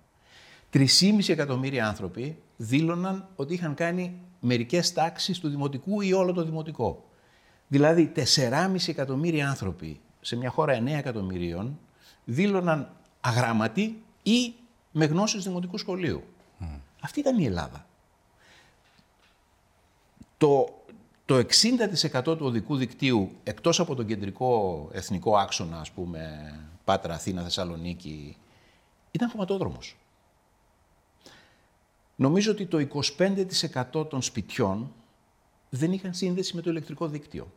[0.73, 7.09] 3,5 εκατομμύρια άνθρωποι δήλωναν ότι είχαν κάνει μερικές τάξεις του δημοτικού ή όλο το δημοτικό.
[7.67, 8.21] Δηλαδή 4,5
[8.87, 11.79] εκατομμύρια άνθρωποι σε μια χώρα 9 εκατομμυρίων
[12.25, 14.53] δήλωναν αγράμματοι ή
[14.91, 16.23] με γνώσεις δημοτικού σχολείου.
[17.01, 17.85] Αυτή ήταν η Ελλάδα.
[20.37, 20.69] Το,
[21.25, 27.43] το 60% του οδικού δικτύου, εκτός από τον κεντρικό εθνικό άξονα, ας πούμε, Πάτρα, Αθήνα,
[27.43, 28.37] Θεσσαλονίκη,
[29.11, 29.97] ήταν χωματόδρομος.
[32.15, 32.87] Νομίζω ότι το
[33.93, 34.91] 25% των σπιτιών
[35.69, 37.51] δεν είχαν σύνδεση με το ηλεκτρικό δίκτυο.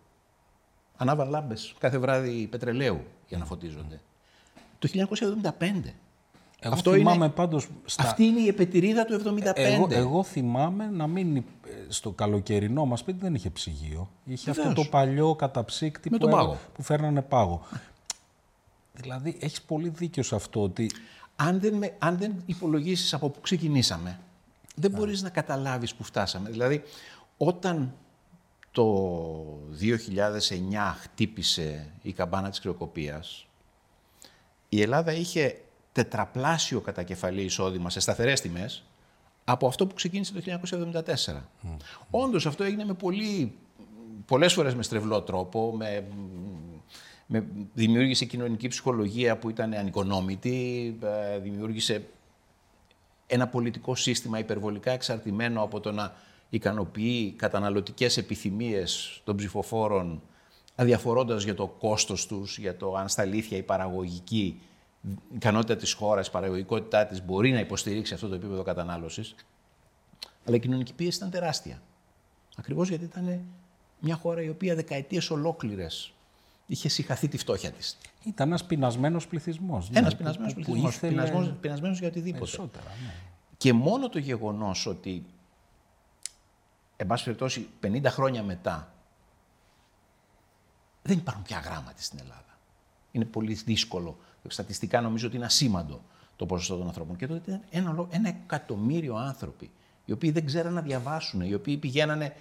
[0.97, 4.01] Ανάβαν λάμπες κάθε βράδυ πετρελαίου για να φωτίζονται.
[4.79, 4.89] Το
[5.59, 5.95] 1975.
[6.65, 8.03] Εγώ Αυτό θυμάμαι είναι- πάντως στα...
[8.03, 9.53] Αυτή είναι η επετηρίδα του 75.
[9.55, 14.11] Εγώ, εγώ θυμάμαι να μην υπ- ε, στο καλοκαιρινό μας σπίτι δεν είχε ψυγείο.
[14.25, 14.85] Είχε αυτό Βεβαίως.
[14.85, 16.59] το παλιό καταψύκτη Με που, τον έ- πάγο.
[16.75, 17.63] που φέρνανε πάγο.
[18.93, 20.91] δηλαδή, έχεις πολύ δίκιο σε αυτό ότι
[21.37, 24.19] αν δεν, με, αν δεν υπολογίσεις από πού ξεκινήσαμε,
[24.75, 26.51] δεν μπορείς να καταλάβεις που φτάσαμε.
[26.51, 26.83] Δηλαδή,
[27.37, 27.95] όταν
[28.71, 28.85] το
[29.81, 33.47] 2009 χτύπησε η καμπάνα της κρεοκοπίας,
[34.69, 35.62] η Ελλάδα είχε
[35.93, 38.85] τετραπλάσιο κατά κεφαλή εισόδημα σε σταθερές τιμές
[39.45, 40.59] από αυτό που ξεκίνησε το
[41.27, 41.41] 1974.
[42.11, 43.53] Όντως αυτό έγινε με πολύ,
[44.27, 46.05] πολλές φορές με στρεβλό τρόπο, με,
[47.27, 52.05] με, δημιούργησε κοινωνική ψυχολογία που ήταν ανοικονόμητη, ε, δημιούργησε
[53.27, 56.15] ένα πολιτικό σύστημα υπερβολικά εξαρτημένο από το να
[56.49, 60.23] ικανοποιεί καταναλωτικές επιθυμίες των ψηφοφόρων
[60.75, 64.61] αδιαφορώντας για το κόστος τους, για το αν στα αλήθεια η παραγωγική
[65.35, 69.35] ικανότητα της χώρας, η παραγωγικότητά της μπορεί να υποστηρίξει αυτό το επίπεδο κατανάλωσης.
[70.47, 71.83] Αλλά η κοινωνική πίεση ήταν τεράστια.
[72.57, 73.41] Ακριβώς γιατί ήταν
[74.01, 76.13] μια χώρα η οποία δεκαετίες ολόκληρες
[76.67, 77.99] είχε συγχαθεί τη φτώχεια της.
[78.25, 79.91] ήταν ένας πεινασμένος πληθυσμός.
[79.91, 82.39] ναι, Ένας που- πεινασμένος που- που πληθυσμός, ήθελε πεινασμένος, πεινασμένος για οτιδήποτε.
[82.39, 83.13] Περισσότερα, ναι.
[83.57, 85.25] Και μόνο το γεγονός ότι,
[86.97, 88.93] εν πάση περιπτώσει, 50 χρόνια μετά,
[91.03, 92.59] δεν υπάρχουν πια γράμματα στην Ελλάδα.
[93.13, 94.17] Είναι πολύ δύσκολο.
[94.49, 96.01] Στατιστικά νομίζω ότι είναι ασήμαντο
[96.37, 97.17] το ποσοστό των ανθρώπων.
[97.17, 99.71] Και τότε ήταν ένα, ολο- ένα εκατομμύριο άνθρωποι,
[100.05, 102.35] οι οποίοι δεν ξέραν να διαβάσουν, οι οποίοι πηγαίνανε,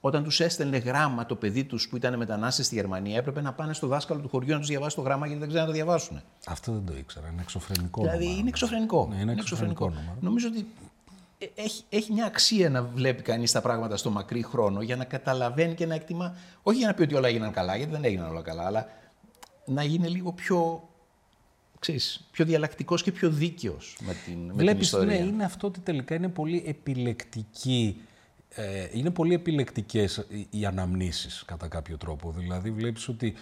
[0.00, 3.72] όταν τους έστελνε γράμμα το παιδί τους που ήταν μετανάστες στη Γερμανία, έπρεπε να πάνε
[3.74, 6.20] στο δάσκαλο του χωριού να τους διαβάσει το γράμμα γιατί δεν ξέραν να το διαβάσουν.
[6.46, 7.28] Αυτό δεν το ήξερα.
[7.32, 8.40] Είναι εξωφρενικό Δηλαδή νούμερο.
[8.40, 9.08] είναι εξωφρενικό.
[9.14, 10.16] Ναι, είναι εξωφρενικό νούμερο.
[10.20, 10.66] Νομίζω ότι
[11.38, 15.04] ε, έχει, έχει μια αξία να βλέπει κανείς τα πράγματα στο μακρύ χρόνο για να
[15.04, 18.28] καταλαβαίνει και να εκτιμά, όχι για να πει ότι όλα έγιναν καλά, γιατί δεν έγιναν
[18.30, 18.86] όλα καλά, αλλά
[19.64, 20.88] να είναι λίγο πιο,
[21.78, 25.18] ξέρεις, πιο διαλλακτικός και πιο δίκαιος με την, με την ιστορία.
[25.18, 28.00] Ναι, είναι αυτό ότι τελικά είναι πολύ επιλεκτική
[28.58, 32.30] ε, είναι πολύ επιλεκτικές οι αναμνήσεις κατά κάποιο τρόπο.
[32.30, 33.34] Δηλαδή βλέπεις ότι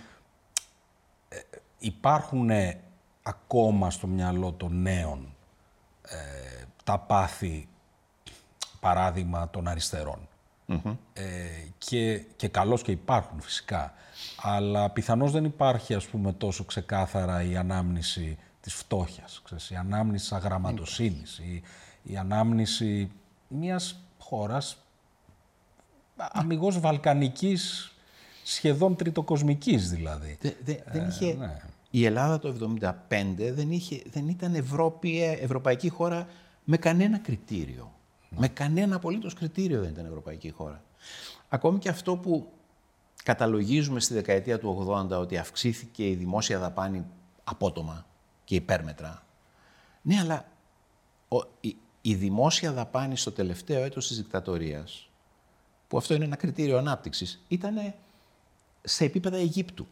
[1.29, 1.39] ε,
[1.79, 2.51] υπάρχουν
[3.23, 5.35] ακόμα στο μυαλό των νέων
[6.03, 7.69] ε, τα πάθη,
[8.81, 9.69] παράδειγμα, των
[10.67, 11.23] αριστερων Ε,
[11.79, 13.95] και, και καλώς και υπάρχουν φυσικά.
[14.37, 20.29] Αλλά πιθανώς δεν υπάρχει, ας πούμε, τόσο ξεκάθαρα η ανάμνηση της φτώχειας, ξέρεις, η ανάμνηση
[20.29, 21.63] της αγραμματοσύνης, η,
[22.03, 23.11] η ανάμνηση
[23.49, 24.77] μιας χώρας
[26.17, 27.93] αμυγός βαλκανικής,
[28.45, 30.39] σχεδόν τριτοκοσμικής δηλαδή.
[30.87, 31.35] δεν είχε...
[31.35, 31.57] Ναι.
[31.91, 32.91] Η Ελλάδα το 1975
[33.37, 36.27] δεν, είχε, δεν ήταν Ευρώπη, ε, ευρωπαϊκή χώρα
[36.65, 37.93] με κανένα κριτήριο.
[38.35, 38.41] Ναι.
[38.41, 40.83] Με κανένα απολύτως κριτήριο δεν ήταν ευρωπαϊκή χώρα.
[41.49, 42.53] Ακόμη και αυτό που
[43.25, 47.05] καταλογίζουμε στη δεκαετία του 80 ότι αυξήθηκε η δημόσια δαπάνη
[47.45, 48.07] απότομα
[48.45, 49.23] και υπέρμετρα.
[50.03, 50.49] Ναι, αλλά
[51.61, 55.09] η, η δημόσια δαπάνη στο τελευταίο έτος της δικτατορίας
[55.89, 57.95] που αυτό είναι ένα κριτήριο ανάπτυξης, ήταν
[58.83, 59.87] σε επίπεδα Αιγύπτου.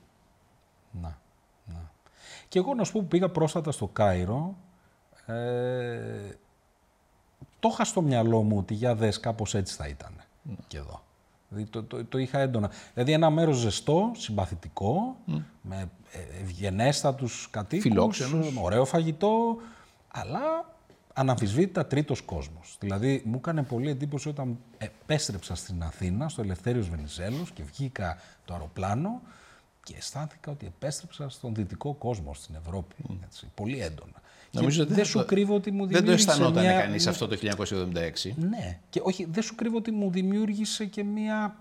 [0.91, 1.19] Να,
[1.65, 1.91] να.
[2.49, 4.57] Και εγώ να σου πω που πήγα πρόσφατα στο Κάιρο,
[5.27, 6.31] ε,
[7.63, 10.55] το είχα στο μυαλό μου ότι για δες κάπως έτσι θα ήταν mm.
[10.67, 11.03] και εδώ.
[11.49, 12.71] Δηλαδή το, το, το, είχα έντονα.
[12.95, 15.17] Δηλαδή ένα μέρος ζεστό, συμπαθητικό,
[15.63, 15.91] με
[16.41, 18.57] ευγενέστατους κατοίκους, Φιλόξενους.
[18.61, 19.57] ωραίο φαγητό,
[20.09, 20.41] αλλά
[21.13, 22.77] αναμφισβήτητα τρίτος κόσμος.
[22.81, 28.53] Δηλαδή, μου έκανε πολύ εντύπωση όταν επέστρεψα στην Αθήνα, στο Ελευθέριος Βενιζέλος και βγήκα το
[28.55, 29.21] αεροπλάνο
[29.83, 32.95] και αισθάνθηκα ότι επέστρεψα στον δυτικό κόσμο, στην Ευρώπη.
[33.25, 34.23] Έτσι, πολύ έντονα.
[34.53, 36.17] Νομίζω δεν, σου κρύβω ότι μου δημιούργησε.
[36.17, 36.81] Δεν το αισθανόταν μια...
[36.81, 38.33] κανείς αυτό το 1976.
[38.37, 38.79] Ναι.
[38.91, 41.57] Και όχι, δεν σου κρύβω ότι μου δημιούργησε και μια,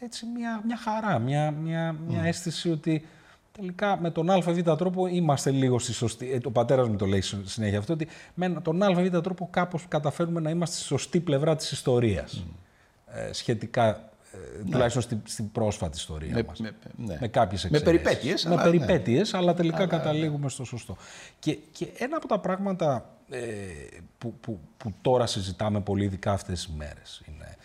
[0.00, 3.06] έτσι, μια, μια χαρά, μια, μια, μια αίσθηση ότι
[3.52, 6.32] τελικά με τον ΑΒ τρόπο είμαστε λίγο στη σωστή.
[6.32, 10.40] Ε, ο πατέρας μου το λέει συνέχεια αυτό, ότι με τον ΑΒ τρόπο κάπως καταφέρουμε
[10.40, 12.44] να είμαστε στη σωστή πλευρά της ιστορίας.
[13.06, 13.96] Ε, σχετικά, ε,
[14.64, 14.70] ναι.
[14.70, 16.58] τουλάχιστον στην, στην, πρόσφατη ιστορία με, μας.
[16.58, 17.16] Με, ναι.
[17.20, 18.44] με κάποιες Με περιπέτειες.
[18.44, 19.38] Με αλλά, περιπέτειες, ναι.
[19.38, 20.48] αλλά τελικά αλλά, καταλήγουμε ναι.
[20.48, 20.96] στο σωστό.
[21.38, 23.38] Και, και ένα από τα πράγματα ε,
[24.18, 27.56] που, που, που, τώρα συζητάμε πολύ, ειδικά αυτές τις μέρες, είναι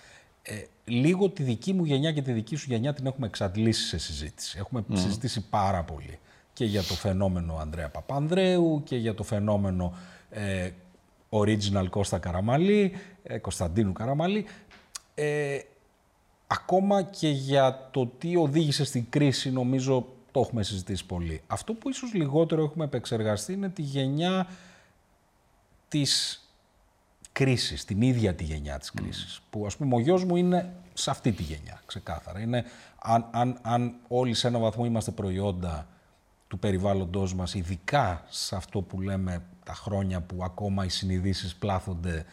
[0.41, 3.97] ε, λίγο τη δική μου γενιά και τη δική σου γενιά την έχουμε εξαντλήσει σε
[3.97, 4.57] συζήτηση.
[4.59, 6.19] Έχουμε συζητήσει πάρα πολύ
[6.53, 9.93] και για το φαινόμενο Ανδρέα Παπανδρέου και για το φαινόμενο
[10.29, 10.69] ε,
[11.29, 14.45] original Κώστα Καραμαλή, ε, Κωνσταντίνου Καραμαλή.
[15.15, 15.59] Ε,
[16.51, 21.41] ακόμα και για το τι οδήγησε στην κρίση νομίζω το έχουμε συζητήσει πολύ.
[21.47, 24.47] Αυτό που ίσως λιγότερο έχουμε επεξεργαστεί είναι τη γενιά
[25.87, 26.43] της
[27.31, 29.41] κρίσης, την ίδια τη γενιά της κρίσης.
[29.49, 32.39] Που ας πούμε ο γιος μου είναι σε αυτή τη γενιά, ξεκάθαρα.
[32.39, 32.65] Είναι,
[33.01, 35.87] αν, αν, αν όλοι σε ένα βαθμό είμαστε προϊόντα
[36.47, 42.25] του περιβάλλοντός μας, ειδικά σε αυτό που λέμε τα χρόνια που ακόμα οι συνειδήσεις πλάθονται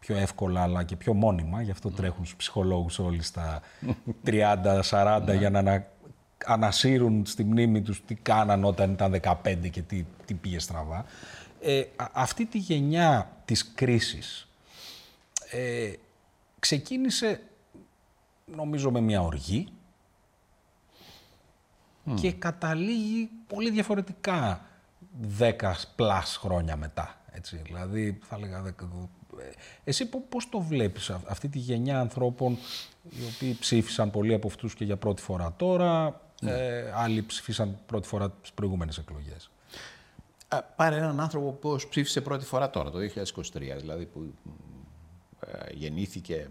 [0.00, 3.62] πιο εύκολα αλλά και πιο μόνιμα, γι' αυτό τρέχουν στους ψυχολόγους όλοι στα
[4.26, 5.34] 30-40 ναι.
[5.34, 5.86] για να ανα,
[6.44, 11.04] ανασύρουν στη μνήμη τους τι κάναν όταν ήταν 15 και τι, τι πήγε στραβά.
[11.60, 11.82] Ε,
[12.12, 14.48] αυτή τη γενιά της κρίσης
[15.50, 15.92] ε,
[16.58, 17.40] ξεκίνησε
[18.46, 19.68] νομίζω με μια οργή
[22.14, 24.64] και καταλήγει πολύ διαφορετικά
[25.38, 25.54] 10
[25.96, 27.20] πλάς χρόνια μετά.
[27.32, 27.60] Έτσι.
[27.64, 28.74] Δηλαδή, θα έλεγα, ε,
[29.84, 32.58] εσύ πώς το βλέπεις αυτή τη γενιά ανθρώπων
[33.10, 36.50] οι οποίοι ψήφισαν πολλοί από αυτούς και για πρώτη φορά τώρα, ναι.
[36.50, 39.50] ε, άλλοι ψήφισαν πρώτη φορά τις προηγούμενες εκλογές;
[40.76, 43.02] Πάρε έναν άνθρωπο που ψήφισε πρώτη φορά τώρα, το 2023,
[43.78, 44.34] δηλαδή που
[45.40, 46.50] ε, γεννήθηκε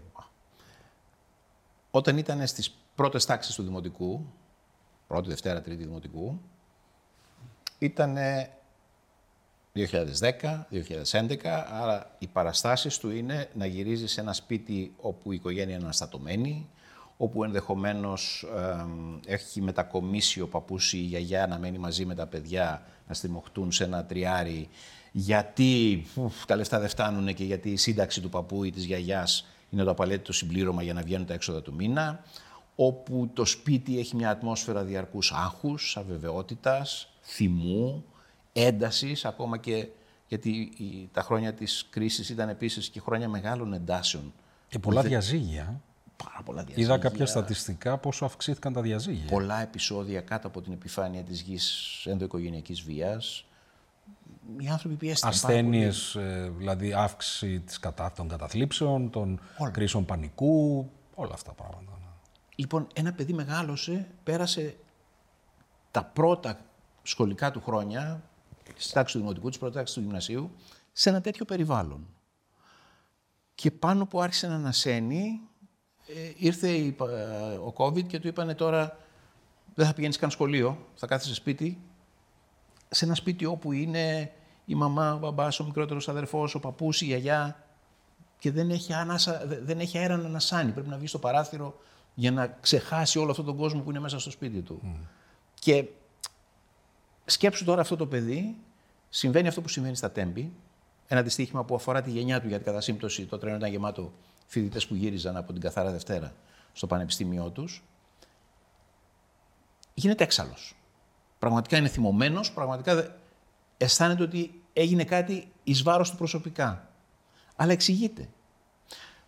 [1.90, 4.26] όταν ήταν στις πρώτες τάξεις του Δημοτικού,
[5.06, 6.40] πρώτη, Δευτέρα, Τρίτη Δημοτικού,
[7.78, 8.16] ήταν
[9.74, 15.74] 2010, 2011, άρα οι παραστάσεις του είναι να γυρίζεις σε ένα σπίτι όπου η οικογένεια
[15.74, 16.68] είναι αναστατωμένη,
[17.16, 18.46] όπου ενδεχομένως
[19.26, 23.72] έχει μετακομίσει ο παππούς ή η γιαγιά να μένει μαζί με τα παιδιά, να στριμωχτούν
[23.72, 24.68] σε ένα τριάρι.
[25.12, 26.06] Γιατί
[26.46, 29.90] τα λεφτά δεν φτάνουν και γιατί η σύνταξη του παππού ή της γιαγιάς είναι το
[29.90, 32.24] απαραίτητο συμπλήρωμα για να βγαίνουν τα έξοδα του μήνα,
[32.74, 38.04] όπου το σπίτι έχει μια ατμόσφαιρα διαρκούς άγχους, αβεβαιότητας, θυμού,
[38.52, 39.88] έντασης, ακόμα και
[40.28, 40.72] γιατί
[41.12, 44.32] τα χρόνια της κρίσης ήταν επίσης και χρόνια μεγάλων εντάσεων.
[44.68, 45.80] Και πολλά διαζύγια.
[46.24, 46.94] Πάρα πολλά διαζύγια.
[46.94, 49.28] Είδα κάποια στατιστικά πόσο αυξήθηκαν τα διαζύγια.
[49.30, 53.44] Πολλά επεισόδια κάτω από την επιφάνεια της γης ενδοοικογενειακής βίας,
[54.58, 55.30] οι άνθρωποι πιέστηκαν.
[55.30, 56.16] Ασθένειες,
[56.56, 58.12] δηλαδή αύξηση της κατα...
[58.12, 59.70] των καταθλίψεων, των όλα.
[59.70, 61.92] κρίσεων πανικού, όλα αυτά τα πράγματα.
[62.00, 62.06] Ναι.
[62.54, 64.76] Λοιπόν, ένα παιδί μεγάλωσε, πέρασε
[65.90, 66.58] τα πρώτα
[67.02, 68.22] σχολικά του χρόνια,
[68.80, 70.50] στη τάξη του Δημοτικού, της πρώτη τάξη του Γυμνασίου,
[70.92, 72.06] σε ένα τέτοιο περιβάλλον.
[73.54, 75.40] Και πάνω που άρχισε να ανασένει,
[76.06, 78.96] ε, ήρθε η, ε, ο COVID και του είπανε τώρα
[79.74, 81.78] δεν θα πηγαίνεις καν σχολείο, θα κάθεσαι σπίτι,
[82.88, 84.32] σε ένα σπίτι όπου είναι
[84.64, 87.64] η μαμά, ο μπαμπάς, ο μικρότερος αδερφός, ο παππούς, η γιαγιά
[88.38, 90.72] και δεν έχει, ανάσα, δεν έχει αέρα να ανασάνει.
[90.72, 91.80] Πρέπει να βγει στο παράθυρο
[92.14, 94.82] για να ξεχάσει όλο αυτόν τον κόσμο που είναι μέσα στο σπίτι του.
[95.54, 95.84] Και
[97.24, 98.56] σκέψου τώρα αυτό το παιδί,
[99.10, 100.52] συμβαίνει αυτό που συμβαίνει στα Τέμπη,
[101.06, 104.12] ένα δυστύχημα που αφορά τη γενιά του, γιατί κατά σύμπτωση το τρένο ήταν γεμάτο
[104.46, 106.34] φοιτητές που γύριζαν από την Καθάρα Δευτέρα
[106.72, 107.82] στο πανεπιστήμιό τους.
[109.94, 110.74] Γίνεται έξαλλος.
[111.38, 113.16] Πραγματικά είναι θυμωμένος, πραγματικά
[113.76, 116.88] αισθάνεται ότι έγινε κάτι εις βάρος του προσωπικά.
[117.56, 118.28] Αλλά εξηγείται.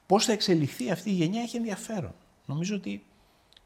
[0.06, 2.14] Πώς θα εξελιχθεί αυτή η γενιά έχει ενδιαφέρον.
[2.46, 3.06] Νομίζω ότι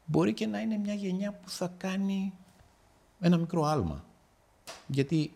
[0.05, 2.33] μπορεί και να είναι μια γενιά που θα κάνει
[3.19, 4.05] ένα μικρό άλμα.
[4.87, 5.33] Γιατί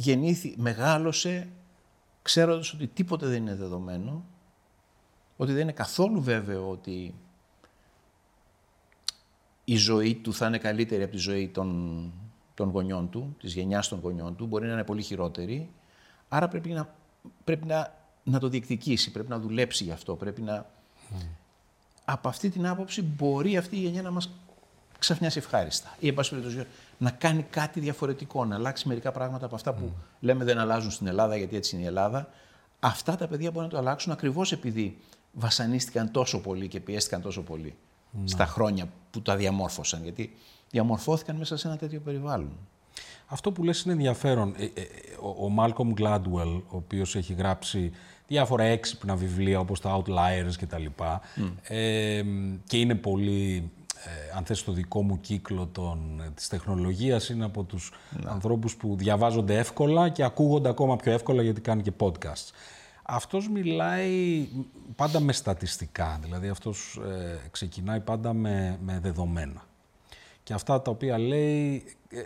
[0.00, 1.48] γεννήθη, μεγάλωσε
[2.22, 4.24] ξέροντας ότι τίποτε δεν είναι δεδομένο,
[5.36, 7.14] ότι δεν είναι καθόλου βέβαιο ότι
[9.64, 12.12] η ζωή του θα είναι καλύτερη από τη ζωή των,
[12.54, 15.70] των γονιών του, της γενιάς των γονιών του, μπορεί να είναι πολύ χειρότερη,
[16.28, 16.94] άρα πρέπει να,
[17.44, 20.66] πρέπει να, να το διεκδικήσει, πρέπει να δουλέψει γι' αυτό, πρέπει να...
[22.04, 24.30] Από αυτή την άποψη μπορεί αυτή η γενιά να μας
[25.00, 25.96] ξαφνιάσει ευχάριστα.
[25.98, 26.66] Ή, εν πάση περιπτώσει,
[26.98, 31.06] να κάνει κάτι διαφορετικό, να αλλάξει μερικά πράγματα από αυτά που λέμε δεν αλλάζουν στην
[31.06, 32.28] Ελλάδα, γιατί έτσι είναι η Ελλάδα.
[32.80, 34.98] Αυτά τα παιδιά μπορούν να το αλλάξουν ακριβώς επειδή
[35.32, 37.74] βασανίστηκαν τόσο πολύ και πιέστηκαν τόσο πολύ
[38.24, 40.02] στα χρόνια που τα διαμόρφωσαν.
[40.02, 40.36] Γιατί
[40.70, 42.52] διαμορφώθηκαν μέσα σε ένα τέτοιο περιβάλλον.
[43.26, 44.54] Αυτό που λες είναι ενδιαφέρον.
[44.56, 44.86] Ε, ε,
[45.38, 47.92] ο Μάλκομ Gladwell, ο οποίος έχει γράψει
[48.26, 51.20] διάφορα έξυπνα βιβλία όπως τα Outliers και τα λοιπά
[51.62, 52.22] ε,
[52.66, 53.70] και είναι πολύ
[54.04, 58.30] ε, αν θες το δικό μου κύκλο των, ε, της τεχνολογίας είναι από τους να.
[58.30, 62.50] ανθρώπους που διαβάζονται εύκολα και ακούγονται ακόμα πιο εύκολα γιατί κάνει και podcast.
[63.02, 64.48] Αυτός μιλάει
[64.96, 69.64] πάντα με στατιστικά, δηλαδή αυτός ε, ξεκινάει πάντα με, με δεδομένα.
[70.42, 72.20] Και αυτά τα οποία λέει ε,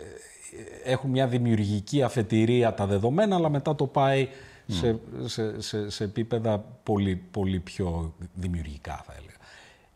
[0.91, 4.27] έχουν μια δημιουργική αφετηρία τα δεδομένα, αλλά μετά το πάει
[4.67, 9.34] σε, σε, σε, σε επίπεδα πολύ, πολύ πιο δημιουργικά θα έλεγα.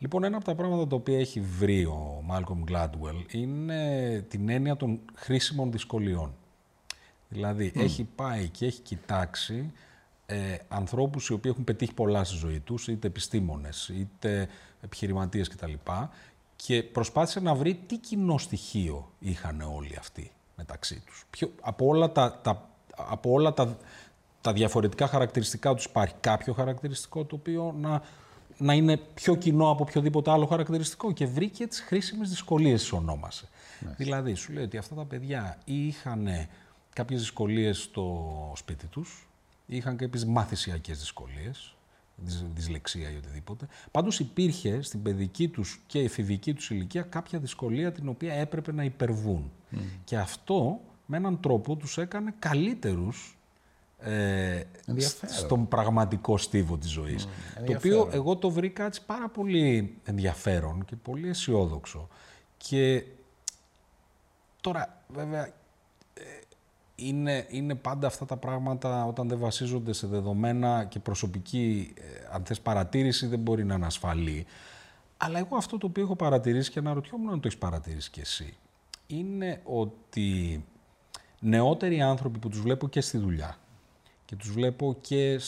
[0.01, 4.75] Λοιπόν, ένα από τα πράγματα τα οποία έχει βρει ο Malcolm Gladwell είναι την έννοια
[4.75, 6.33] των χρήσιμων δυσκολιών.
[7.29, 9.71] Δηλαδή, έχει πάει και έχει κοιτάξει
[10.25, 14.47] ε, ανθρώπους οι οποίοι έχουν πετύχει πολλά στη ζωή τους, είτε επιστήμονες, είτε
[14.81, 15.73] επιχειρηματίες κτλ.
[16.55, 21.25] Και προσπάθησε να βρει τι κοινό στοιχείο είχαν όλοι αυτοί μεταξύ τους.
[21.29, 23.77] Ποιο, από όλα τα, τα, από όλα τα,
[24.41, 28.01] τα διαφορετικά χαρακτηριστικά τους υπάρχει κάποιο χαρακτηριστικό το οποίο να
[28.59, 33.47] να είναι πιο κοινό από οποιοδήποτε άλλο χαρακτηριστικό και βρήκε τις χρήσιμες δυσκολίες τις ονόμασε.
[33.97, 36.27] Δηλαδή, σου λέει ότι αυτά τα παιδιά είχαν
[36.93, 39.27] κάποιες δυσκολίες στο σπίτι τους,
[39.65, 41.75] είχαν κάποιες μαθησιακές δυσκολίες,
[42.53, 43.67] δυσλεξία ή οτιδήποτε.
[43.91, 48.83] Πάντως υπήρχε στην παιδική τους και εφηβική τους ηλικία κάποια δυσκολία την οποία έπρεπε να
[48.83, 49.51] υπερβούν.
[50.03, 53.38] Και αυτό με έναν τρόπο τους έκανε καλύτερους
[54.01, 54.61] ε,
[55.27, 57.27] στον πραγματικό στίβο της ζωής.
[57.65, 62.07] το οποίο εγώ το βρήκα έτσι πάρα πολύ ενδιαφέρον και πολύ αισιόδοξο.
[62.57, 63.03] Και
[64.61, 65.45] τώρα βέβαια
[66.13, 66.21] ε,
[66.95, 72.43] είναι, είναι πάντα αυτά τα πράγματα όταν δεν βασίζονται σε δεδομένα και προσωπική, ε, αν
[72.45, 74.45] θες παρατήρηση, δεν μπορεί να είναι ασφαλή.
[75.17, 78.57] Αλλά εγώ αυτό το οποίο έχω παρατηρήσει και αναρωτιόμουν αν το έχεις παρατηρήσει κι εσύ,
[79.07, 80.63] είναι ότι
[81.39, 83.57] νεότεροι άνθρωποι που τους βλέπω και στη δουλειά,
[84.29, 85.39] και τους βλέπω και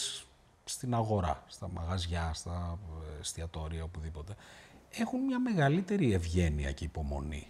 [0.63, 2.79] στην αγορά, στα μαγαζιά, στα
[3.19, 4.35] εστιατόρια, οπουδήποτε.
[4.91, 7.47] Έχουν μια μεγαλύτερη ευγένεια και υπομονή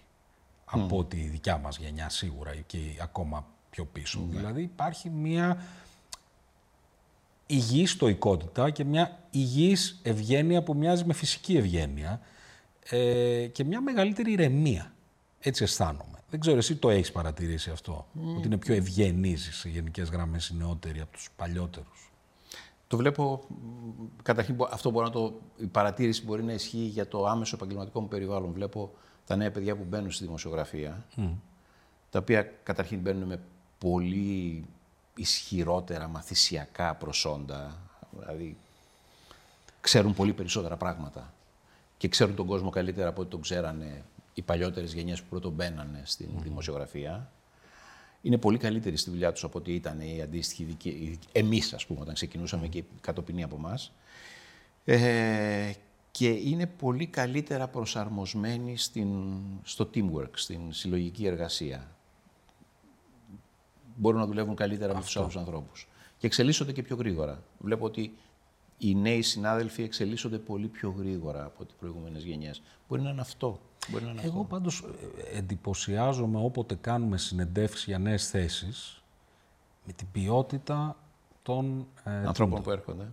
[0.65, 1.09] από mm.
[1.09, 4.19] τη δικιά μας γενιά σίγουρα και ακόμα πιο πίσω.
[4.19, 4.37] Ναι.
[4.37, 5.63] Δηλαδή υπάρχει μια
[7.45, 12.21] υγιή στοικότητα και μια υγιής ευγένεια που μοιάζει με φυσική ευγένεια
[12.89, 14.93] ε, και μια μεγαλύτερη ηρεμία.
[15.39, 16.20] Έτσι αισθάνομαι.
[16.31, 18.07] Δεν ξέρω, εσύ το έχεις παρατηρήσει αυτό.
[18.37, 22.11] Ότι είναι πιο ευγενείς σε γενικές γραμμές οι νεότεροι από τους παλιότερους;
[22.87, 23.43] Το βλέπω.
[24.23, 28.07] Καταρχήν, αυτό μπορεί να το, η παρατήρηση μπορεί να ισχύει για το άμεσο επαγγελματικό μου
[28.07, 28.51] περιβάλλον.
[28.51, 28.93] Βλέπω
[29.25, 31.05] τα νέα παιδιά που μπαίνουν στη δημοσιογραφία,
[32.09, 33.39] τα οποία καταρχήν μπαίνουν με
[33.77, 34.65] πολύ
[35.15, 37.77] ισχυρότερα μαθησιακά προσόντα.
[38.19, 38.57] Δηλαδή,
[39.81, 41.33] ξέρουν πολύ περισσότερα πράγματα
[41.97, 44.03] και ξέρουν τον κόσμο καλύτερα από ό,τι τον ξέρανε
[44.41, 47.31] οι παλιότερες γενιές που πρώτον μπαίνανε στην δημοσιογραφία.
[48.21, 50.77] είναι πολύ καλύτεροι στη δουλειά τους από ό,τι ήταν οι αντίστοιχοι
[51.31, 53.91] εμείς, ας πούμε, όταν ξεκινούσαμε και κατοπινή από εμάς.
[54.85, 55.71] Ε,
[56.11, 59.07] και είναι πολύ καλύτερα προσαρμοσμένοι στην,
[59.63, 61.95] στο teamwork, στην συλλογική εργασία.
[63.95, 65.87] Μπορούν να δουλεύουν καλύτερα με τους άλλους ανθρώπους.
[66.17, 67.43] Και εξελίσσονται και πιο γρήγορα.
[67.59, 68.13] Βλέπω ότι
[68.77, 72.61] οι νέοι συνάδελφοι εξελίσσονται πολύ πιο γρήγορα από τις προηγούμενες γενιές.
[72.87, 73.59] Μπορεί να είναι αυτό.
[73.87, 74.43] Μπορεί να είναι Εγώ αυτό.
[74.43, 74.83] πάντως
[75.33, 79.03] ε, εντυπωσιάζομαι όποτε κάνουμε συνεντεύξεις για νέες θέσεις
[79.85, 80.95] με την ποιότητα
[81.43, 83.11] των ε, ανθρώπων που έρχονται.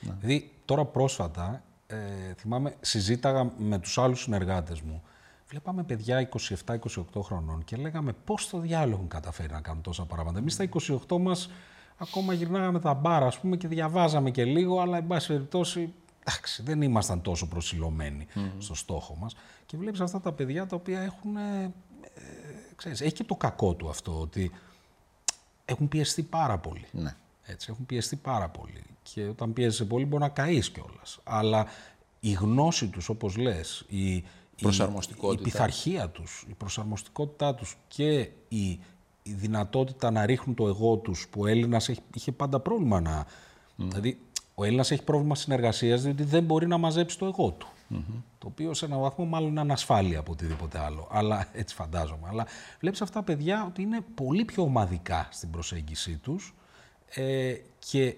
[0.00, 0.12] Ναι.
[0.20, 1.96] Δηλαδή τώρα πρόσφατα ε,
[2.36, 5.02] θυμάμαι συζήταγα με τους άλλους συνεργάτες μου
[5.50, 6.28] Βλέπαμε παιδιά
[6.66, 6.76] 27-28
[7.22, 10.38] χρονών και λέγαμε πώς το διάλογο έχουν καταφέρει να κάνουν τόσα πράγματα.
[10.38, 10.68] Εμείς στα
[11.08, 11.50] 28 μας
[11.96, 15.92] ακόμα γυρνάγαμε τα μπάρα, ας πούμε, και διαβάζαμε και λίγο, αλλά εν πάση περιπτώσει,
[16.24, 18.26] εντάξει, δεν ήμασταν τόσο προσιλωμένοι
[18.58, 19.36] στο στόχο μας.
[19.66, 21.72] Και βλέπεις αυτά τα παιδιά τα οποία έχουν, ε,
[22.76, 24.50] ξέρεις, έχει και το κακό του αυτό, ότι
[25.64, 26.86] έχουν πιεστεί πάρα πολύ.
[26.92, 27.14] Ναι.
[27.42, 28.84] Έτσι, έχουν πιεστεί πάρα πολύ.
[29.02, 31.18] Και όταν πιέζεσαι πολύ μπορεί να καείς κιόλας.
[31.24, 31.66] Αλλά
[32.20, 34.24] η γνώση τους, όπως λες, η, η,
[35.32, 38.80] η πειθαρχία τους, η προσαρμοστικότητά τους και η
[39.22, 43.26] η δυνατότητα να ρίχνουν το εγώ τους που ο Έλληνας είχε πάντα πρόβλημα να...
[43.76, 44.20] Δηλαδή,
[44.60, 47.68] ο Έλληνας έχει πρόβλημα συνεργασίας διότι δεν μπορεί να μαζέψει το εγώ του.
[48.38, 51.08] Το οποίο σε έναν βαθμό μάλλον είναι ανασφάλεια από οτιδήποτε άλλο.
[51.10, 52.28] Αλλά έτσι φαντάζομαι.
[52.28, 52.46] Αλλά
[52.80, 56.54] βλέπεις αυτά τα παιδιά ότι είναι πολύ πιο ομαδικά στην προσέγγιση τους
[57.14, 58.16] ε, και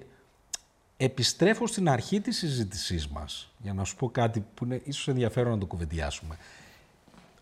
[0.96, 5.52] επιστρέφω στην αρχή της συζήτησής μας για να σου πω κάτι που είναι ίσως ενδιαφέρον
[5.52, 6.36] να το κουβεντιάσουμε.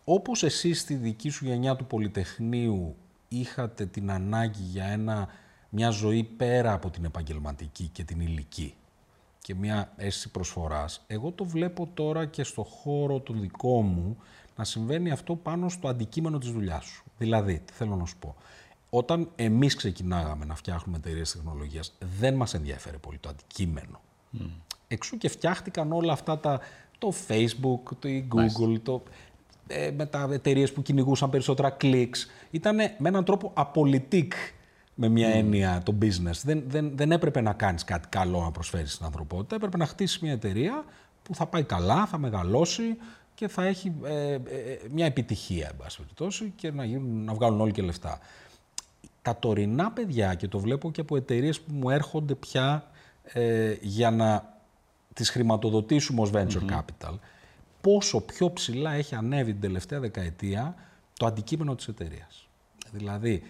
[0.03, 2.95] Όπως εσύ στη δική σου γενιά του Πολυτεχνείου
[3.27, 5.27] είχατε την ανάγκη για ένα,
[5.69, 8.75] μια ζωή πέρα από την επαγγελματική και την ηλική
[9.41, 14.17] και μια αίσθηση προσφοράς, εγώ το βλέπω τώρα και στο χώρο του δικό μου
[14.55, 17.03] να συμβαίνει αυτό πάνω στο αντικείμενο της δουλειάς σου.
[17.17, 18.35] Δηλαδή, τι θέλω να σου πω,
[18.89, 24.01] όταν εμείς ξεκινάγαμε να φτιάχνουμε εταιρείες τεχνολογίας, δεν μας ενδιαφέρε πολύ το αντικείμενο.
[24.39, 24.49] Mm.
[24.87, 26.59] Εξού και φτιάχτηκαν όλα αυτά τα,
[26.97, 29.03] το Facebook, το Google, το,
[29.67, 32.27] ε, με τα εταιρείες που κυνηγούσαν περισσότερα κλικς.
[32.51, 34.33] Ήταν με έναν τρόπο απολυτικ
[35.01, 35.35] με μια mm.
[35.35, 36.41] έννοια το business.
[36.43, 39.55] Δεν, δεν, δεν έπρεπε να κάνεις κάτι καλό να προσφέρεις στην ανθρωπότητα.
[39.55, 40.85] Έπρεπε να χτίσεις μια εταιρεία
[41.23, 42.97] που θα πάει καλά, θα μεγαλώσει
[43.33, 44.39] και θα έχει ε, ε,
[44.91, 48.19] μια επιτυχία, εν πάση περιπτώσει, και να, γίνουν, να βγάλουν όλοι και λεφτά.
[49.21, 52.91] Τα τωρινά παιδιά, και το βλέπω και από εταιρείες που μου έρχονται πια
[53.23, 54.59] ε, για να
[55.13, 57.17] τις χρηματοδοτήσουμε ως venture capital,
[57.81, 60.75] πόσο πιο ψηλά έχει ανέβει την τελευταία δεκαετία
[61.19, 62.47] το αντικείμενο της εταιρείας.
[62.91, 63.43] Δηλαδή,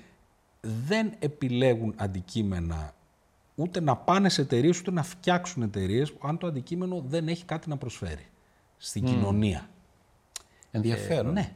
[0.61, 2.93] δεν επιλέγουν αντικείμενα
[3.55, 7.69] ούτε να πάνε σε εταιρείες ούτε να φτιάξουν εταιρείες αν το αντικείμενο δεν έχει κάτι
[7.69, 8.27] να προσφέρει
[8.77, 9.69] στην κοινωνία.
[10.71, 11.37] Ενδιαφέρον.
[11.37, 11.53] Ε, ναι.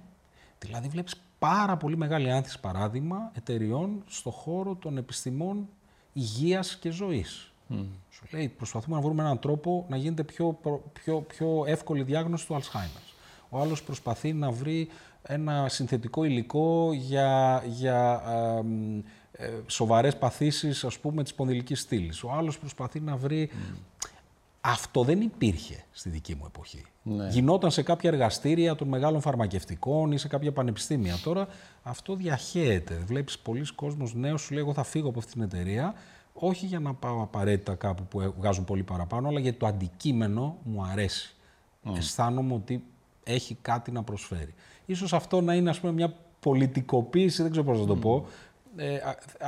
[0.60, 5.70] Δηλαδή βλέπεις πάρα πολύ μεγάλη άνθηση παράδειγμα εταιριών στο χώρο των επιστημών
[6.14, 7.54] υγείας και ζωής.
[7.70, 7.86] Mm.
[8.10, 10.60] Σου λέει, προσπαθούμε να βρούμε έναν τρόπο να γίνεται πιο,
[10.94, 13.14] πιο, πιο εύκολη διάγνωση του Alzheimer.
[13.50, 14.90] Ο άλλος προσπαθεί να βρει
[15.28, 18.22] ένα συνθετικό υλικό για, για
[19.32, 22.24] ε, σοβαρές παθήσεις, ας πούμε, της πονδυλικής στήλης.
[22.24, 23.50] Ο άλλος προσπαθεί να βρει...
[24.62, 26.86] Αυτό δεν υπήρχε στη δική μου εποχή.
[27.04, 27.28] Ναι.
[27.28, 31.16] Γινόταν σε κάποια εργαστήρια των μεγάλων φαρμακευτικών ή σε κάποια πανεπιστήμια.
[31.24, 31.48] Τώρα
[31.84, 33.04] αυτό διαχέεται.
[33.06, 35.94] Βλέπεις πολλοί κόσμος νέος σου λέει εγώ θα φύγω από αυτή την εταιρεία
[36.38, 40.84] όχι για να πάω απαραίτητα κάπου που βγάζουν πολύ παραπάνω, αλλά γιατί το αντικείμενο μου
[40.84, 41.36] αρέσει.
[41.84, 41.98] Mm.
[41.98, 42.84] Αισθάνομαι ότι
[43.24, 44.54] έχει κάτι να προσφέρει.
[44.86, 48.28] Ίσως αυτό να είναι ας πούμε μια πολιτικοποίηση, δεν ξέρω πώς να το πω.
[48.76, 49.00] Ε,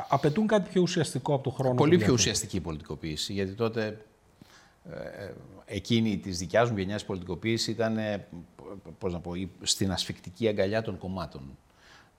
[0.09, 1.75] απαιτούν κάτι πιο ουσιαστικό από το χρόνο.
[1.75, 4.05] Πολύ πιο ουσιαστική πολιτικοποίηση, γιατί τότε
[4.91, 5.33] ε, ε,
[5.65, 7.97] εκείνη της δικιάς μου γενιάς πολιτικοποίηση ήταν,
[8.97, 9.31] πώς να πω,
[9.61, 11.57] στην ασφικτική αγκαλιά των κομμάτων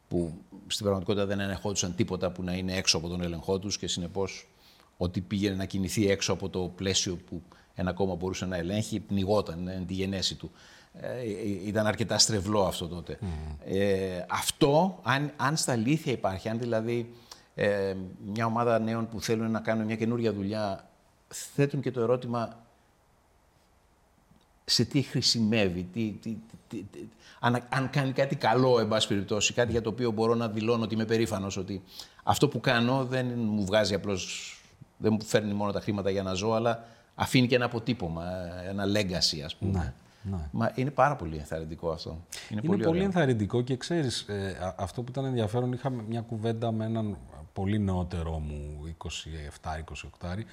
[0.09, 0.33] που
[0.67, 4.49] στην πραγματικότητα δεν ελεγχόντουσαν τίποτα που να είναι έξω από τον έλεγχό τους και συνεπώς
[4.97, 7.43] ότι πήγαινε να κινηθεί έξω από το πλαίσιο που
[7.75, 10.51] ένα κόμμα μπορούσε να ελέγχει, πνιγόταν εν τη γενέση του.
[10.93, 13.19] Ε, ήταν αρκετά στρεβλό αυτό τότε.
[13.65, 17.11] Ε, αυτό, αν, αν στα αλήθεια υπάρχει, αν δηλαδή
[17.55, 17.95] ε,
[18.33, 20.89] μια ομάδα νέων που θέλουν να κάνουν μια καινούργια δουλειά,
[21.29, 22.57] θέτουν και το ερώτημα
[24.65, 26.37] σε τι χρησιμεύει, τι, τι,
[26.69, 26.85] τι,
[27.41, 30.85] αν, αν κάνει κάτι καλό, εν πάση περιπτώσει, κάτι για το οποίο μπορώ να δηλώνω
[30.85, 31.83] ότι είμαι περήφανος, ότι
[32.23, 34.53] αυτό που κάνω δεν μου βγάζει απλώς
[34.97, 36.85] δεν μου φέρνει μόνο τα χρήματα για να ζω, αλλά
[37.15, 38.25] αφήνει και ένα αποτύπωμα,
[38.69, 39.79] ένα legacy, ας πούμε.
[39.79, 39.93] Ναι.
[40.23, 40.49] Ναι.
[40.51, 42.11] Μα είναι πάρα πολύ ενθαρρυντικό αυτό.
[42.11, 46.73] Είναι, είναι πολύ, πολύ ενθαρρυντικό και ξέρεις, ε, αυτό που ήταν ενδιαφέρον, είχαμε μια κουβέντα
[46.73, 47.17] με έναν
[47.53, 50.45] πολύ νεότερο μου, 27-28,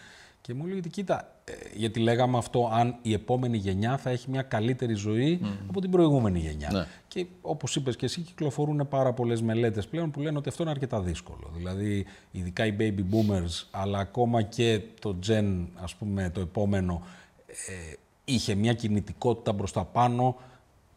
[0.41, 4.29] Και μου λέει ότι κοίτα, ε, γιατί λέγαμε αυτό, αν η επόμενη γενιά θα έχει
[4.29, 6.69] μια καλύτερη ζωή από την προηγούμενη γενιά.
[6.71, 6.85] Ναι.
[7.07, 10.71] Και όπως είπες και εσύ, κυκλοφορούν πάρα πολλές μελέτες πλέον που λένε ότι αυτό είναι
[10.71, 11.51] αρκετά δύσκολο.
[11.55, 17.01] Δηλαδή, ειδικά οι baby boomers, αλλά ακόμα και το gen, ας πούμε, το επόμενο,
[17.47, 17.93] ε,
[18.25, 20.35] είχε μια κινητικότητα μπροστά πάνω,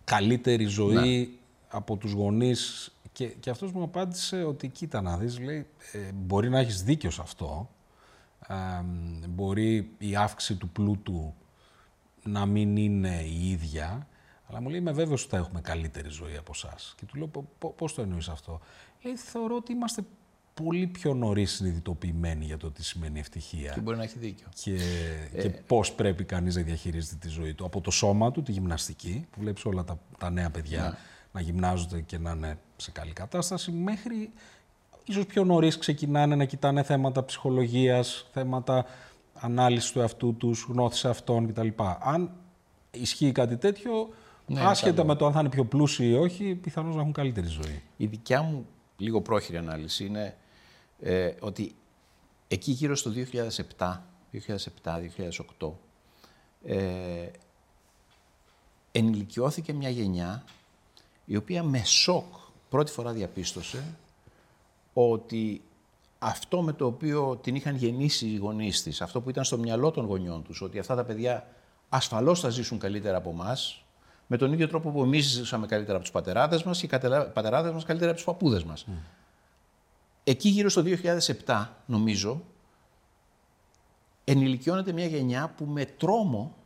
[0.04, 1.26] καλύτερη ζωή Ναι.
[1.68, 2.92] από τους γονείς.
[3.12, 7.10] Και, και αυτός μου απάντησε ότι κοίτα να δεις, λέει, ε, μπορεί να έχεις δίκιο
[7.10, 7.70] σε αυτό,
[8.48, 8.54] ε,
[9.28, 11.34] μπορεί η αύξηση του πλούτου
[12.22, 14.08] να μην είναι η ίδια,
[14.46, 16.94] αλλά μου λέει είμαι βέβαιος ότι θα έχουμε καλύτερη ζωή από εσάς.
[16.96, 18.60] Και του λέω «Πο- πο- πώς το εννοείς αυτό;
[19.02, 20.02] Λέει θεωρώ ότι είμαστε
[20.62, 24.46] πολύ πιο νωρίς συνειδητοποιημένοι για το τι σημαίνει ευτυχία Και μπορεί να έχει δίκιο.
[24.62, 24.74] και,
[25.34, 25.40] Ε.
[25.40, 27.64] και πώς πρέπει κανείς να διαχειρίζεται τη ζωή του.
[27.64, 30.96] Από το σώμα του, τη γυμναστική, που βλέπεις όλα τα, τα νέα παιδιά Ναι.
[31.32, 34.30] να γυμνάζονται και να είναι σε καλή κατάσταση, μέχρι
[35.04, 38.84] ίσως πιο νωρίς ξεκινάνε να κοιτάνε θέματα ψυχολογίας, θέματα
[39.34, 41.68] ανάλυσης του εαυτού τους, γνώθης αυτών κτλ.
[42.00, 42.30] Αν
[42.90, 44.08] ισχύει κάτι τέτοιο,
[44.46, 45.06] Ναι, άσχετα καλό.
[45.06, 47.82] με το αν θα είναι πιο πλούσιοι ή όχι, πιθανώς να έχουν καλύτερη ζωή.
[47.96, 50.36] Η δικιά μου λίγο πρόχειρη ανάλυση είναι
[51.00, 51.74] ε, ότι
[52.48, 53.12] εκεί γύρω στο
[53.76, 53.96] 2007,
[55.58, 55.70] 2007-2008,
[56.64, 57.28] ε,
[58.92, 60.44] ενηλικιώθηκε μια γενιά
[61.24, 62.34] η οποία με σοκ
[62.68, 63.84] πρώτη φορά διαπίστωσε
[64.92, 65.62] ότι
[66.18, 69.90] αυτό με το οποίο την είχαν γεννήσει οι γονείς της, αυτό που ήταν στο μυαλό
[69.90, 71.46] των γονιών τους, ότι αυτά τα παιδιά
[71.88, 73.84] ασφαλώς θα ζήσουν καλύτερα από εμάς,
[74.26, 77.26] με τον ίδιο τρόπο που εμείς ζήσαμε καλύτερα από τους πατεράδες μας και οι κατερα-
[77.26, 78.86] πατεράδες μας καλύτερα από τους παππούδες μας.
[80.28, 80.82] Εκεί γύρω στο
[81.46, 82.44] 2007, νομίζω,
[84.24, 86.56] ενηλικιώνεται μια γενιά που με τρόμο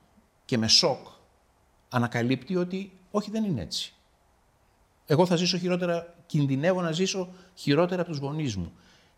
[0.44, 1.06] και με σοκ
[1.88, 3.94] ανακαλύπτει ότι όχι δεν είναι έτσι.
[5.06, 8.72] Εγώ θα ζήσω χειρότερα, κινδυνεύω να ζήσω χειρότερα από τους γονείς μου.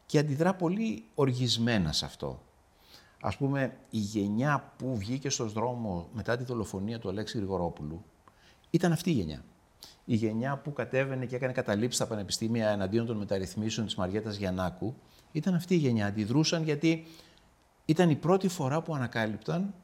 [0.07, 2.43] Και αντιδρά πολύ οργισμένα σε αυτό.
[3.21, 8.05] Ας πούμε, η γενιά που βγήκε στον δρόμο μετά τη δολοφονία του Αλέξη Γρηγορόπουλου
[8.71, 9.45] ήταν αυτή η γενιά.
[10.05, 14.95] Η γενιά που κατέβαινε και έκανε καταλήψεις στα πανεπιστήμια εναντίον των μεταρρυθμίσεων της Μαριέτας Γιαννάκου
[15.33, 16.07] ήταν αυτή η γενιά.
[16.07, 17.07] Αντιδρούσαν γιατί
[17.85, 19.75] ήταν η πρώτη φορά που ανακάλυπταν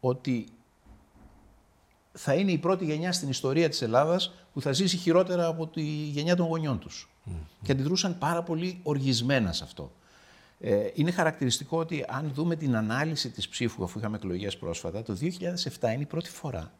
[0.00, 0.46] ότι
[2.12, 5.82] θα είναι η πρώτη γενιά στην ιστορία της Ελλάδας που θα ζήσει χειρότερα από τη
[5.82, 7.08] γενιά των γονιών τους.
[7.62, 9.92] Και αντιδρούσαν πάρα πολύ οργισμένα σε αυτό.
[10.60, 15.16] Ε, είναι χαρακτηριστικό ότι αν δούμε την ανάλυση της ψήφου, αφού είχαμε εκλογές πρόσφατα, το
[15.20, 16.72] 2007 είναι η πρώτη φορά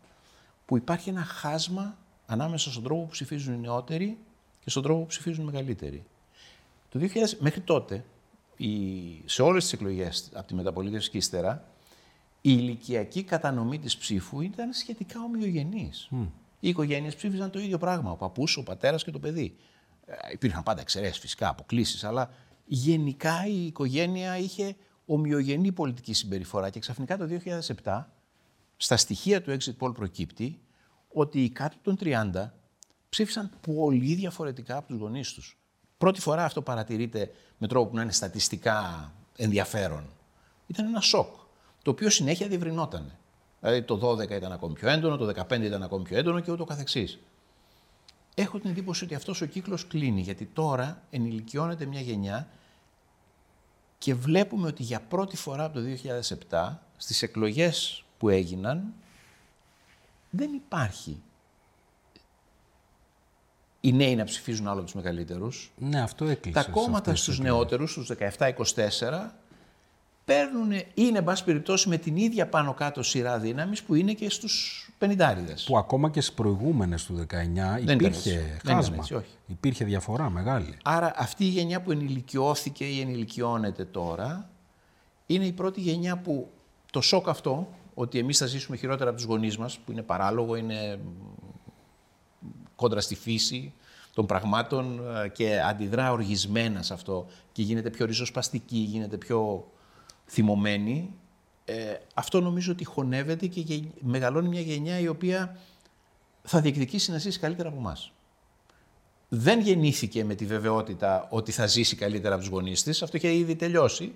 [0.65, 4.19] που υπάρχει ένα χάσμα ανάμεσα στον τρόπο που ψηφίζουν οι νεότεροι
[4.61, 6.05] και στον τρόπο που ψηφίζουν οι μεγαλύτεροι.
[6.89, 7.07] Το 2000,
[7.39, 8.05] μέχρι τότε,
[8.57, 8.69] η,
[9.25, 11.65] σε όλες τις εκλογές από τη μεταπολίτευση και ύστερα,
[12.41, 16.09] η ηλικιακή κατανομή της ψήφου ήταν σχετικά ομοιογενής.
[16.61, 19.57] Οι οικογένειες ψήφιζαν το ίδιο πράγμα, ο παππούς, ο πατέρας και το παιδί.
[20.07, 22.31] Ε, υπήρχαν πάντα εξαιρέσεις φυσικά, αποκλήσεις, αλλά
[22.65, 27.29] γενικά η οικογένεια είχε ομοιογενή πολιτική συμπεριφορά και ξαφνικά το
[27.85, 28.05] 2007
[28.77, 30.61] στα στοιχεία του exit poll προκύπτει
[31.15, 32.51] ότι οι κάτω των 30
[33.09, 35.59] ψήφισαν πολύ διαφορετικά από τους γονείς τους.
[35.99, 40.05] Πρώτη φορά αυτό παρατηρείται με τρόπο που να είναι στατιστικά ενδιαφέρον.
[40.67, 41.35] Ήταν ένα σοκ,
[41.83, 43.13] το οποίο συνέχεια διευρυνόταν.
[43.61, 46.65] Δηλαδή το 12 ήταν ακόμη πιο έντονο, το 15 ήταν ακόμη πιο έντονο και ούτω
[46.65, 47.19] καθεξής.
[48.35, 52.49] Έχω την εντύπωση ότι αυτός ο κύκλος κλείνει, γιατί τώρα ενηλικιώνεται μια γενιά
[53.99, 55.85] και βλέπουμε ότι για πρώτη φορά από το
[56.51, 58.95] 2007, στις εκλογές που έγιναν,
[60.37, 61.23] δεν υπάρχει
[63.85, 65.73] οι νέοι να ψηφίζουν άλλο τους μεγαλύτερους.
[65.79, 66.59] Ναι, αυτό έκλεισε.
[66.59, 69.35] Τα σε κόμματα αυτές στους τις νεότερους, στους 17-24,
[70.25, 74.31] παίρνουν, είναι, εν πάση περιπτώσει, με την ίδια πάνω κάτω σειρά δύναμης που είναι και
[74.31, 75.35] στους 50
[75.67, 78.31] Που ακόμα και στις προηγούμενες του 19 ήταν υπήρχε έτσι.
[78.31, 78.97] Δεν ήταν χάσμα.
[78.97, 79.31] έτσι, όχι.
[79.47, 80.79] Υπήρχε διαφορά μεγάλη.
[80.83, 84.51] Άρα αυτή η γενιά που ενηλικιώθηκε ή ενηλικιώνεται τώρα
[85.27, 86.51] είναι η πρώτη γενιά που
[86.91, 90.57] το σοκ αυτό, ότι εμείς θα ζήσουμε χειρότερα από τους γονείς μας, που είναι παράλογο,
[90.57, 93.73] είναι μ, κόντρα στη φύση
[94.15, 99.71] των πραγμάτων ε, και αντιδρά οργισμένα σε αυτό και γίνεται πιο ριζοσπαστική, γίνεται πιο
[100.27, 101.11] θυμωμένη.
[101.65, 105.59] Ε, αυτό νομίζω ότι χωνεύεται και γε- μεγαλώνει μια γενιά η οποία
[106.43, 108.13] θα διεκδικήσει να ζήσει καλύτερα από εμάς
[109.29, 113.03] δεν γεννήθηκε με τη βεβαιότητα ότι θα ζήσει καλύτερα από τους γονείς της.
[113.03, 114.15] Αυτό είχε ήδη τελειώσει.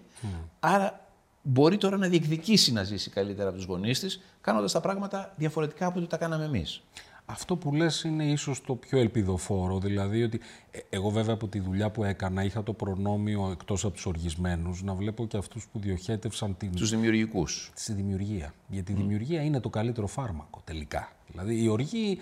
[0.60, 1.07] Άρα
[1.48, 5.86] μπορεί τώρα να διεκδικήσει να ζήσει καλύτερα από τους γονείς της, κάνοντας τα πράγματα διαφορετικά
[5.86, 6.82] από ό,τι τα κάναμε εμείς.
[7.26, 10.40] Αυτό που λες είναι ίσως το πιο ελπιδοφόρο, δηλαδή ότι
[10.70, 14.82] ε, εγώ βέβαια από τη δουλειά που έκανα είχα το προνόμιο εκτός από τους οργισμένους
[14.82, 17.72] να βλέπω και αυτούς που διοχέτευσαν την, Τους δημιουργικούς.
[17.74, 18.54] στη δημιουργία.
[18.68, 21.12] Γιατί η δημιουργία είναι το καλύτερο φάρμακο τελικά.
[21.30, 22.18] Δηλαδή η οργή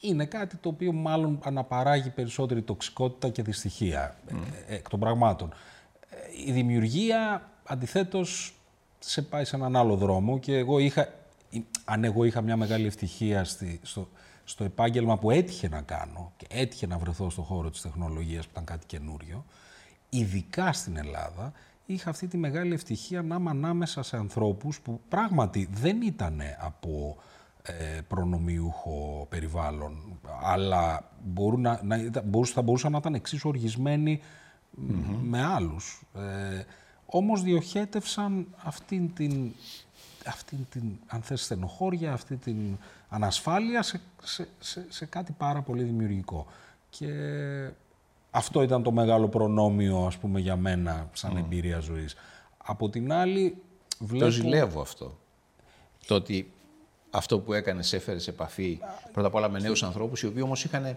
[0.00, 4.34] είναι κάτι το οποίο μάλλον αναπαράγει περισσότερη τοξικότητα και δυστυχία ε,
[4.68, 5.52] ε, εκ των πραγμάτων.
[6.10, 6.16] Ε,
[6.46, 8.52] Η δημιουργία αντιθέτως
[8.98, 11.08] σε πάει σε έναν άλλο δρόμο και εγώ είχα,
[11.84, 14.08] αν εγώ είχα μια μεγάλη ευτυχία στη, στο,
[14.44, 18.50] στο επάγγελμα που έτυχε να κάνω και έτυχε να βρεθώ στον χώρο της τεχνολογίας που
[18.52, 19.44] ήταν κάτι καινούριο,
[20.08, 21.52] ειδικά στην Ελλάδα,
[21.86, 27.16] είχα αυτή τη μεγάλη ευτυχία να είμαι ανάμεσα σε ανθρώπους που πράγματι δεν ήταν από
[27.62, 31.96] ε, προνομιούχο περιβάλλον, αλλά μπορούν να, να,
[32.44, 34.20] θα μπορούσαν να ήταν εξίσου οργισμένοι
[35.22, 36.02] με άλλους.
[36.14, 36.64] Ε,
[37.10, 39.52] όμως διοχέτευσαν αυτήν την,
[40.26, 42.76] αυτήν την, αν θες, στενοχώρια, αυτή την
[43.08, 46.46] ανασφάλεια σε, σε, σε, σε κάτι πάρα πολύ δημιουργικό.
[46.90, 47.08] Και
[48.30, 52.14] αυτό ήταν το μεγάλο προνόμιο, ας πούμε, για μένα, σαν εμπειρία ζωής.
[52.56, 53.62] Από την άλλη,
[53.98, 54.24] βλέπω...
[54.24, 55.18] Το ζηλεύω αυτό.
[56.06, 56.52] Το ότι
[57.10, 58.78] αυτό που έκανες έφερες σε επαφή
[59.12, 60.96] πρώτα απ' όλα με νέους ανθρώπους, οι οποίοι όμως είχαν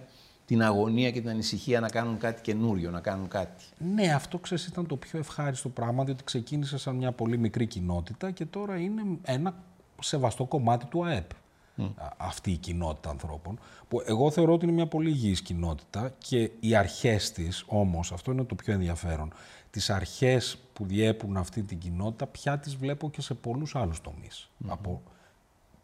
[0.51, 3.63] την αγωνία και την ανησυχία να κάνουν κάτι καινούριο, να κάνουν κάτι.
[3.77, 8.31] Ναι, αυτό ξέρεις ήταν το πιο ευχάριστο πράγμα, διότι ξεκίνησε σαν μια πολύ μικρή κοινότητα
[8.31, 9.63] και τώρα είναι ένα
[10.01, 11.29] σεβαστό κομμάτι του ΑΕΠ.
[12.17, 16.75] Αυτή η κοινότητα ανθρώπων, που εγώ θεωρώ ότι είναι μια πολύ υγιής κοινότητα και οι
[16.75, 19.33] αρχές της όμως, αυτό είναι το πιο ενδιαφέρον,
[19.69, 24.01] τις αρχές που διέπουν αυτή την κοινότητα πια τις βλέπω και σε πολλούς άλλους
[24.67, 25.01] Από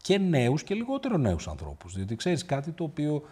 [0.02, 1.94] και νέους και λιγότερο νέους ανθρώπους.
[1.94, 3.22] Διότι ξέρεις κάτι το οποίο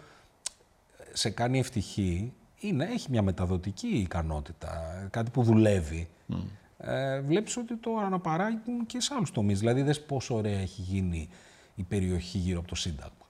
[1.17, 6.07] σε κάνει ευτυχή είναι, έχει μια μεταδοτική ικανότητα, κάτι που δουλεύει.
[6.29, 6.35] Mm.
[6.77, 9.59] Ε, βλέπεις ότι το αναπαράγουν και σε άλλους τομείς.
[9.59, 11.29] Δηλαδή, δες πόσο ωραία έχει γίνει
[11.75, 13.27] η περιοχή γύρω από το Σύνταγμα.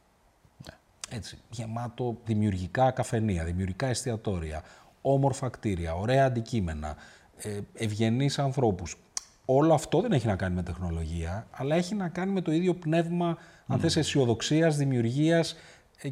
[0.66, 0.78] Ναι.
[1.18, 4.64] Έτσι, γεμάτο δημιουργικά καφενεία, δημιουργικά εστιατόρια,
[5.02, 6.96] όμορφα κτίρια, ωραία αντικείμενα,
[7.38, 8.98] ε, ευγενείς ανθρώπους.
[9.46, 12.74] Όλο αυτό δεν έχει να κάνει με τεχνολογία, αλλά έχει να κάνει με το ίδιο
[12.74, 13.82] πνεύμα, αν mm.
[13.82, 15.56] θες, αισιοδοξίας, δημιουργίας ε,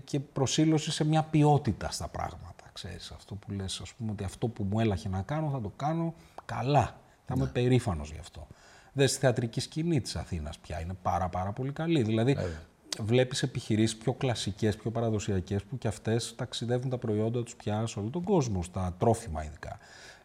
[0.03, 2.69] και προσήλωση σε μια ποιότητα στα πράγματα.
[2.73, 5.71] Ξέρεις, αυτό που λες, ας πούμε, ότι αυτό που μου έλαχε να κάνω θα το
[5.75, 6.13] κάνω
[6.45, 6.99] καλά.
[7.25, 7.51] Θα είμαι ναι.
[7.51, 8.47] περήφανος γι' αυτό.
[8.93, 12.01] Δες τη θεατρική σκηνή της Αθήνας πια, είναι πάρα πάρα πολύ καλή.
[12.01, 12.57] Δηλαδή, βλέπει
[12.99, 17.99] βλέπεις επιχειρήσεις πιο κλασικές, πιο παραδοσιακές, που και αυτές ταξιδεύουν τα προϊόντα τους πια σε
[17.99, 19.77] όλο τον κόσμο, στα τρόφιμα ειδικά.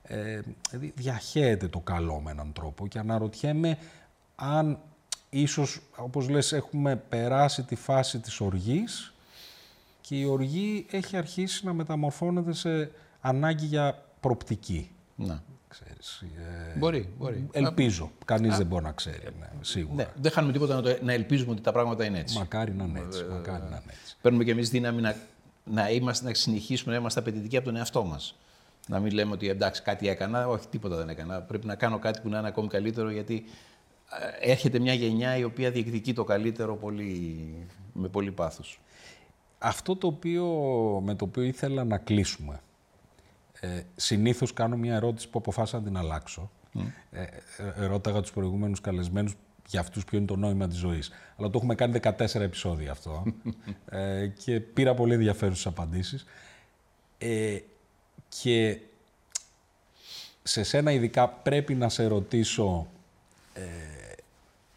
[0.02, 0.40] Ε,
[0.70, 3.78] δηλαδή, διαχέεται το καλό με έναν τρόπο και αναρωτιέμαι
[4.34, 4.78] αν
[5.30, 9.14] ίσως, όπως λες, έχουμε περάσει τη φάση της οργής
[10.10, 12.90] και η οργή έχει αρχίσει να μεταμορφώνεται σε
[13.20, 14.90] ανάγκη για προπτική.
[15.16, 15.42] Να.
[15.68, 16.24] Ξέρεις,
[16.74, 17.48] ε, μπορεί, μπορεί.
[17.52, 18.10] Ελπίζω.
[18.24, 19.94] Κανείς δεν μπορεί να ξέρει, ναι, σίγουρα.
[19.94, 22.38] Ναι, δεν χάνουμε τίποτα να, το, να ελπίζουμε ότι τα πράγματα είναι έτσι.
[22.38, 23.24] Μακάρι να είναι έτσι.
[23.28, 24.16] Ε, μακάρι να είναι έτσι.
[24.20, 25.16] Παίρνουμε κι εμείς δύναμη να,
[25.64, 28.38] να, είμαστε, να συνεχίσουμε να είμαστε απαιτητικοί από τον εαυτό μας.
[28.88, 31.40] Να μην λέμε ότι εντάξει κάτι έκανα, όχι τίποτα δεν έκανα.
[31.40, 33.44] Πρέπει να κάνω κάτι που να είναι ακόμη καλύτερο γιατί
[34.42, 37.38] ε, έρχεται μια γενιά η οποία διεκδικεί το καλύτερο πολύ,
[37.92, 38.80] με πολύ πάθος.
[39.62, 40.46] Αυτό το οποίο,
[41.04, 42.60] με το οποίο ήθελα να κλείσουμε.
[43.60, 46.50] Ε, συνήθως κάνω μια ερώτηση που αποφάσισα να την αλλάξω.
[46.74, 46.80] Mm.
[47.10, 47.22] Ε,
[47.76, 49.34] ε, ρώταγα τους προηγούμενους καλεσμένους
[49.68, 51.10] για αυτούς ποιο είναι το νόημα της ζωής.
[51.36, 53.24] Αλλά το έχουμε κάνει 14 επεισόδια αυτό
[53.90, 56.24] ε, και πήρα πολύ ενδιαφέρουσες απαντήσεις.
[57.18, 57.58] Ε,
[58.28, 58.80] και
[60.42, 62.86] σε σένα ειδικά πρέπει να σε ρωτήσω
[63.54, 63.62] ε,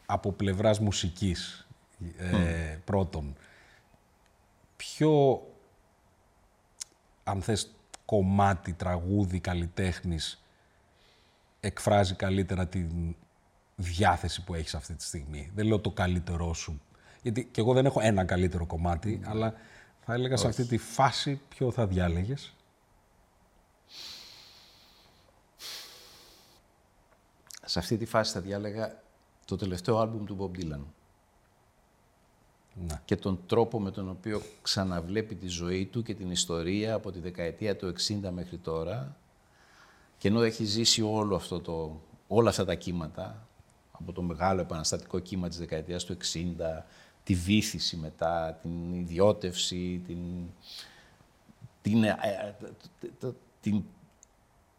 [0.05, 1.67] από πλευράς μουσικής
[2.17, 3.35] ε, πρώτον
[4.83, 5.41] ποιο,
[7.23, 7.75] αν θες,
[8.05, 10.43] κομμάτι, τραγούδι, καλλιτέχνης
[11.59, 12.87] εκφράζει καλύτερα τη
[13.75, 15.51] διάθεση που έχεις αυτή τη στιγμή.
[15.55, 16.81] Δεν λέω το καλύτερό σου.
[17.21, 19.53] Γιατί και εγώ δεν έχω ένα καλύτερο κομμάτι, αλλά
[20.05, 22.53] θα έλεγα σε αυτή τη φάση ποιο θα διάλεγες.
[27.65, 29.01] Σε αυτή τη φάση θα διάλεγα
[29.45, 30.81] το τελευταίο άλμπουμ του Bob Dylan.
[32.75, 32.99] Ναι.
[33.05, 37.19] και τον τρόπο με τον οποίο ξαναβλέπει τη ζωή του και την ιστορία από τη
[37.19, 37.93] δεκαετία του
[38.23, 39.15] 60 μέχρι τώρα
[40.17, 43.47] και ενώ έχει ζήσει όλο αυτό το, όλα αυτά τα κύματα
[43.91, 46.83] από το μεγάλο επαναστατικό κύμα της δεκαετίας του 60,
[47.23, 50.17] τη βήθηση μετά, την ιδιώτευση, την,
[51.81, 52.17] την, ε,
[53.21, 53.29] ε,
[53.61, 53.83] την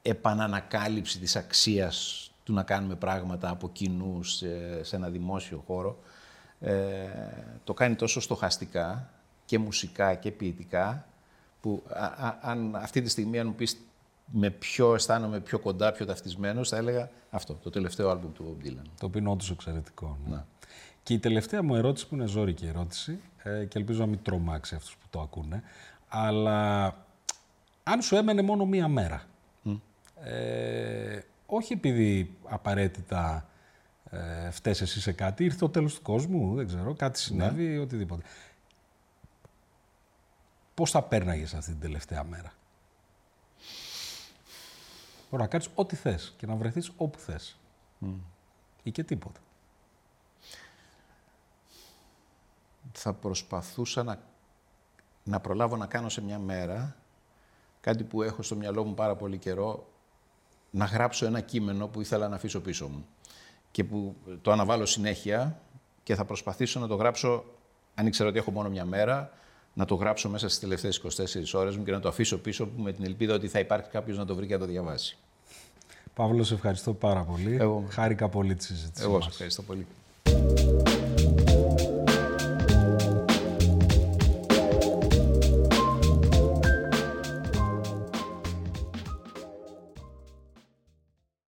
[0.03, 4.23] επανανακάλυψη της αξίας του να κάνουμε πράγματα από κοινού
[4.83, 5.99] σε ένα δημόσιο χώρο
[6.61, 7.09] ε,
[7.65, 9.11] το κάνει τόσο στοχαστικά
[9.45, 11.07] και μουσικά και ποιητικά,
[11.61, 11.83] που
[12.41, 13.79] αν αυτή τη στιγμή αν μου πεις
[14.33, 18.67] με ποιο αισθάνομαι πιο κοντά, πιο ταυτισμένος, θα έλεγα αυτό, το τελευταίο άλμπουμ του Bob
[18.67, 18.85] Dylan.
[19.01, 20.19] Το οποίο είναι όντως εξαιρετικό.
[20.27, 20.45] Ναι.
[21.03, 24.75] Και η τελευταία μου ερώτηση, που είναι ζώρικη ερώτηση, ε, και ελπίζω να μην τρομάξει
[24.75, 25.63] αυτούς που το ακούνε,
[26.09, 26.87] αλλά
[27.83, 29.23] αν σου έμενε μόνο μία μέρα,
[30.25, 33.49] ε, όχι επειδή απαραίτητα
[34.15, 37.25] ε, εσύ σε κάτι, ήρθε ο τέλος του κόσμου, δεν ξέρω, κάτι ναι.
[37.25, 38.23] συνέβη, οτιδήποτε.
[40.75, 42.53] Πώς θα πέρναγες αυτή την τελευταία μέρα;
[45.31, 47.57] Μπορεί να κάνεις ό,τι θες και να βρεθείς όπου θες.
[48.83, 49.41] Ή και τίποτα.
[52.93, 54.23] Θα προσπαθούσα να,
[55.25, 56.97] να προλάβω να κάνω σε μια μέρα
[57.85, 59.87] κάτι που έχω στο μυαλό μου πάρα πολύ καιρό,
[60.71, 63.07] να γράψω ένα κείμενο που ήθελα να αφήσω πίσω μου
[63.75, 65.61] και που το αναβάλω συνέχεια
[66.03, 67.45] και θα προσπαθήσω να το γράψω,
[67.95, 69.31] αν ήξερα ότι έχω μόνο μια μέρα,
[69.75, 71.01] να το γράψω μέσα στις τελευταίες
[71.53, 73.91] 24 ώρες μου και να το αφήσω πίσω μου με την ελπίδα ότι θα υπάρχει
[73.91, 75.17] κάποιος να το βρει και να το διαβάσει.
[76.15, 77.57] Παύλο, σε ευχαριστώ πάρα πολύ.
[77.61, 77.85] Εγώ...
[77.89, 79.87] Χάρηκα πολύ τη συζήτηση Εγώ σε ευχαριστώ πολύ.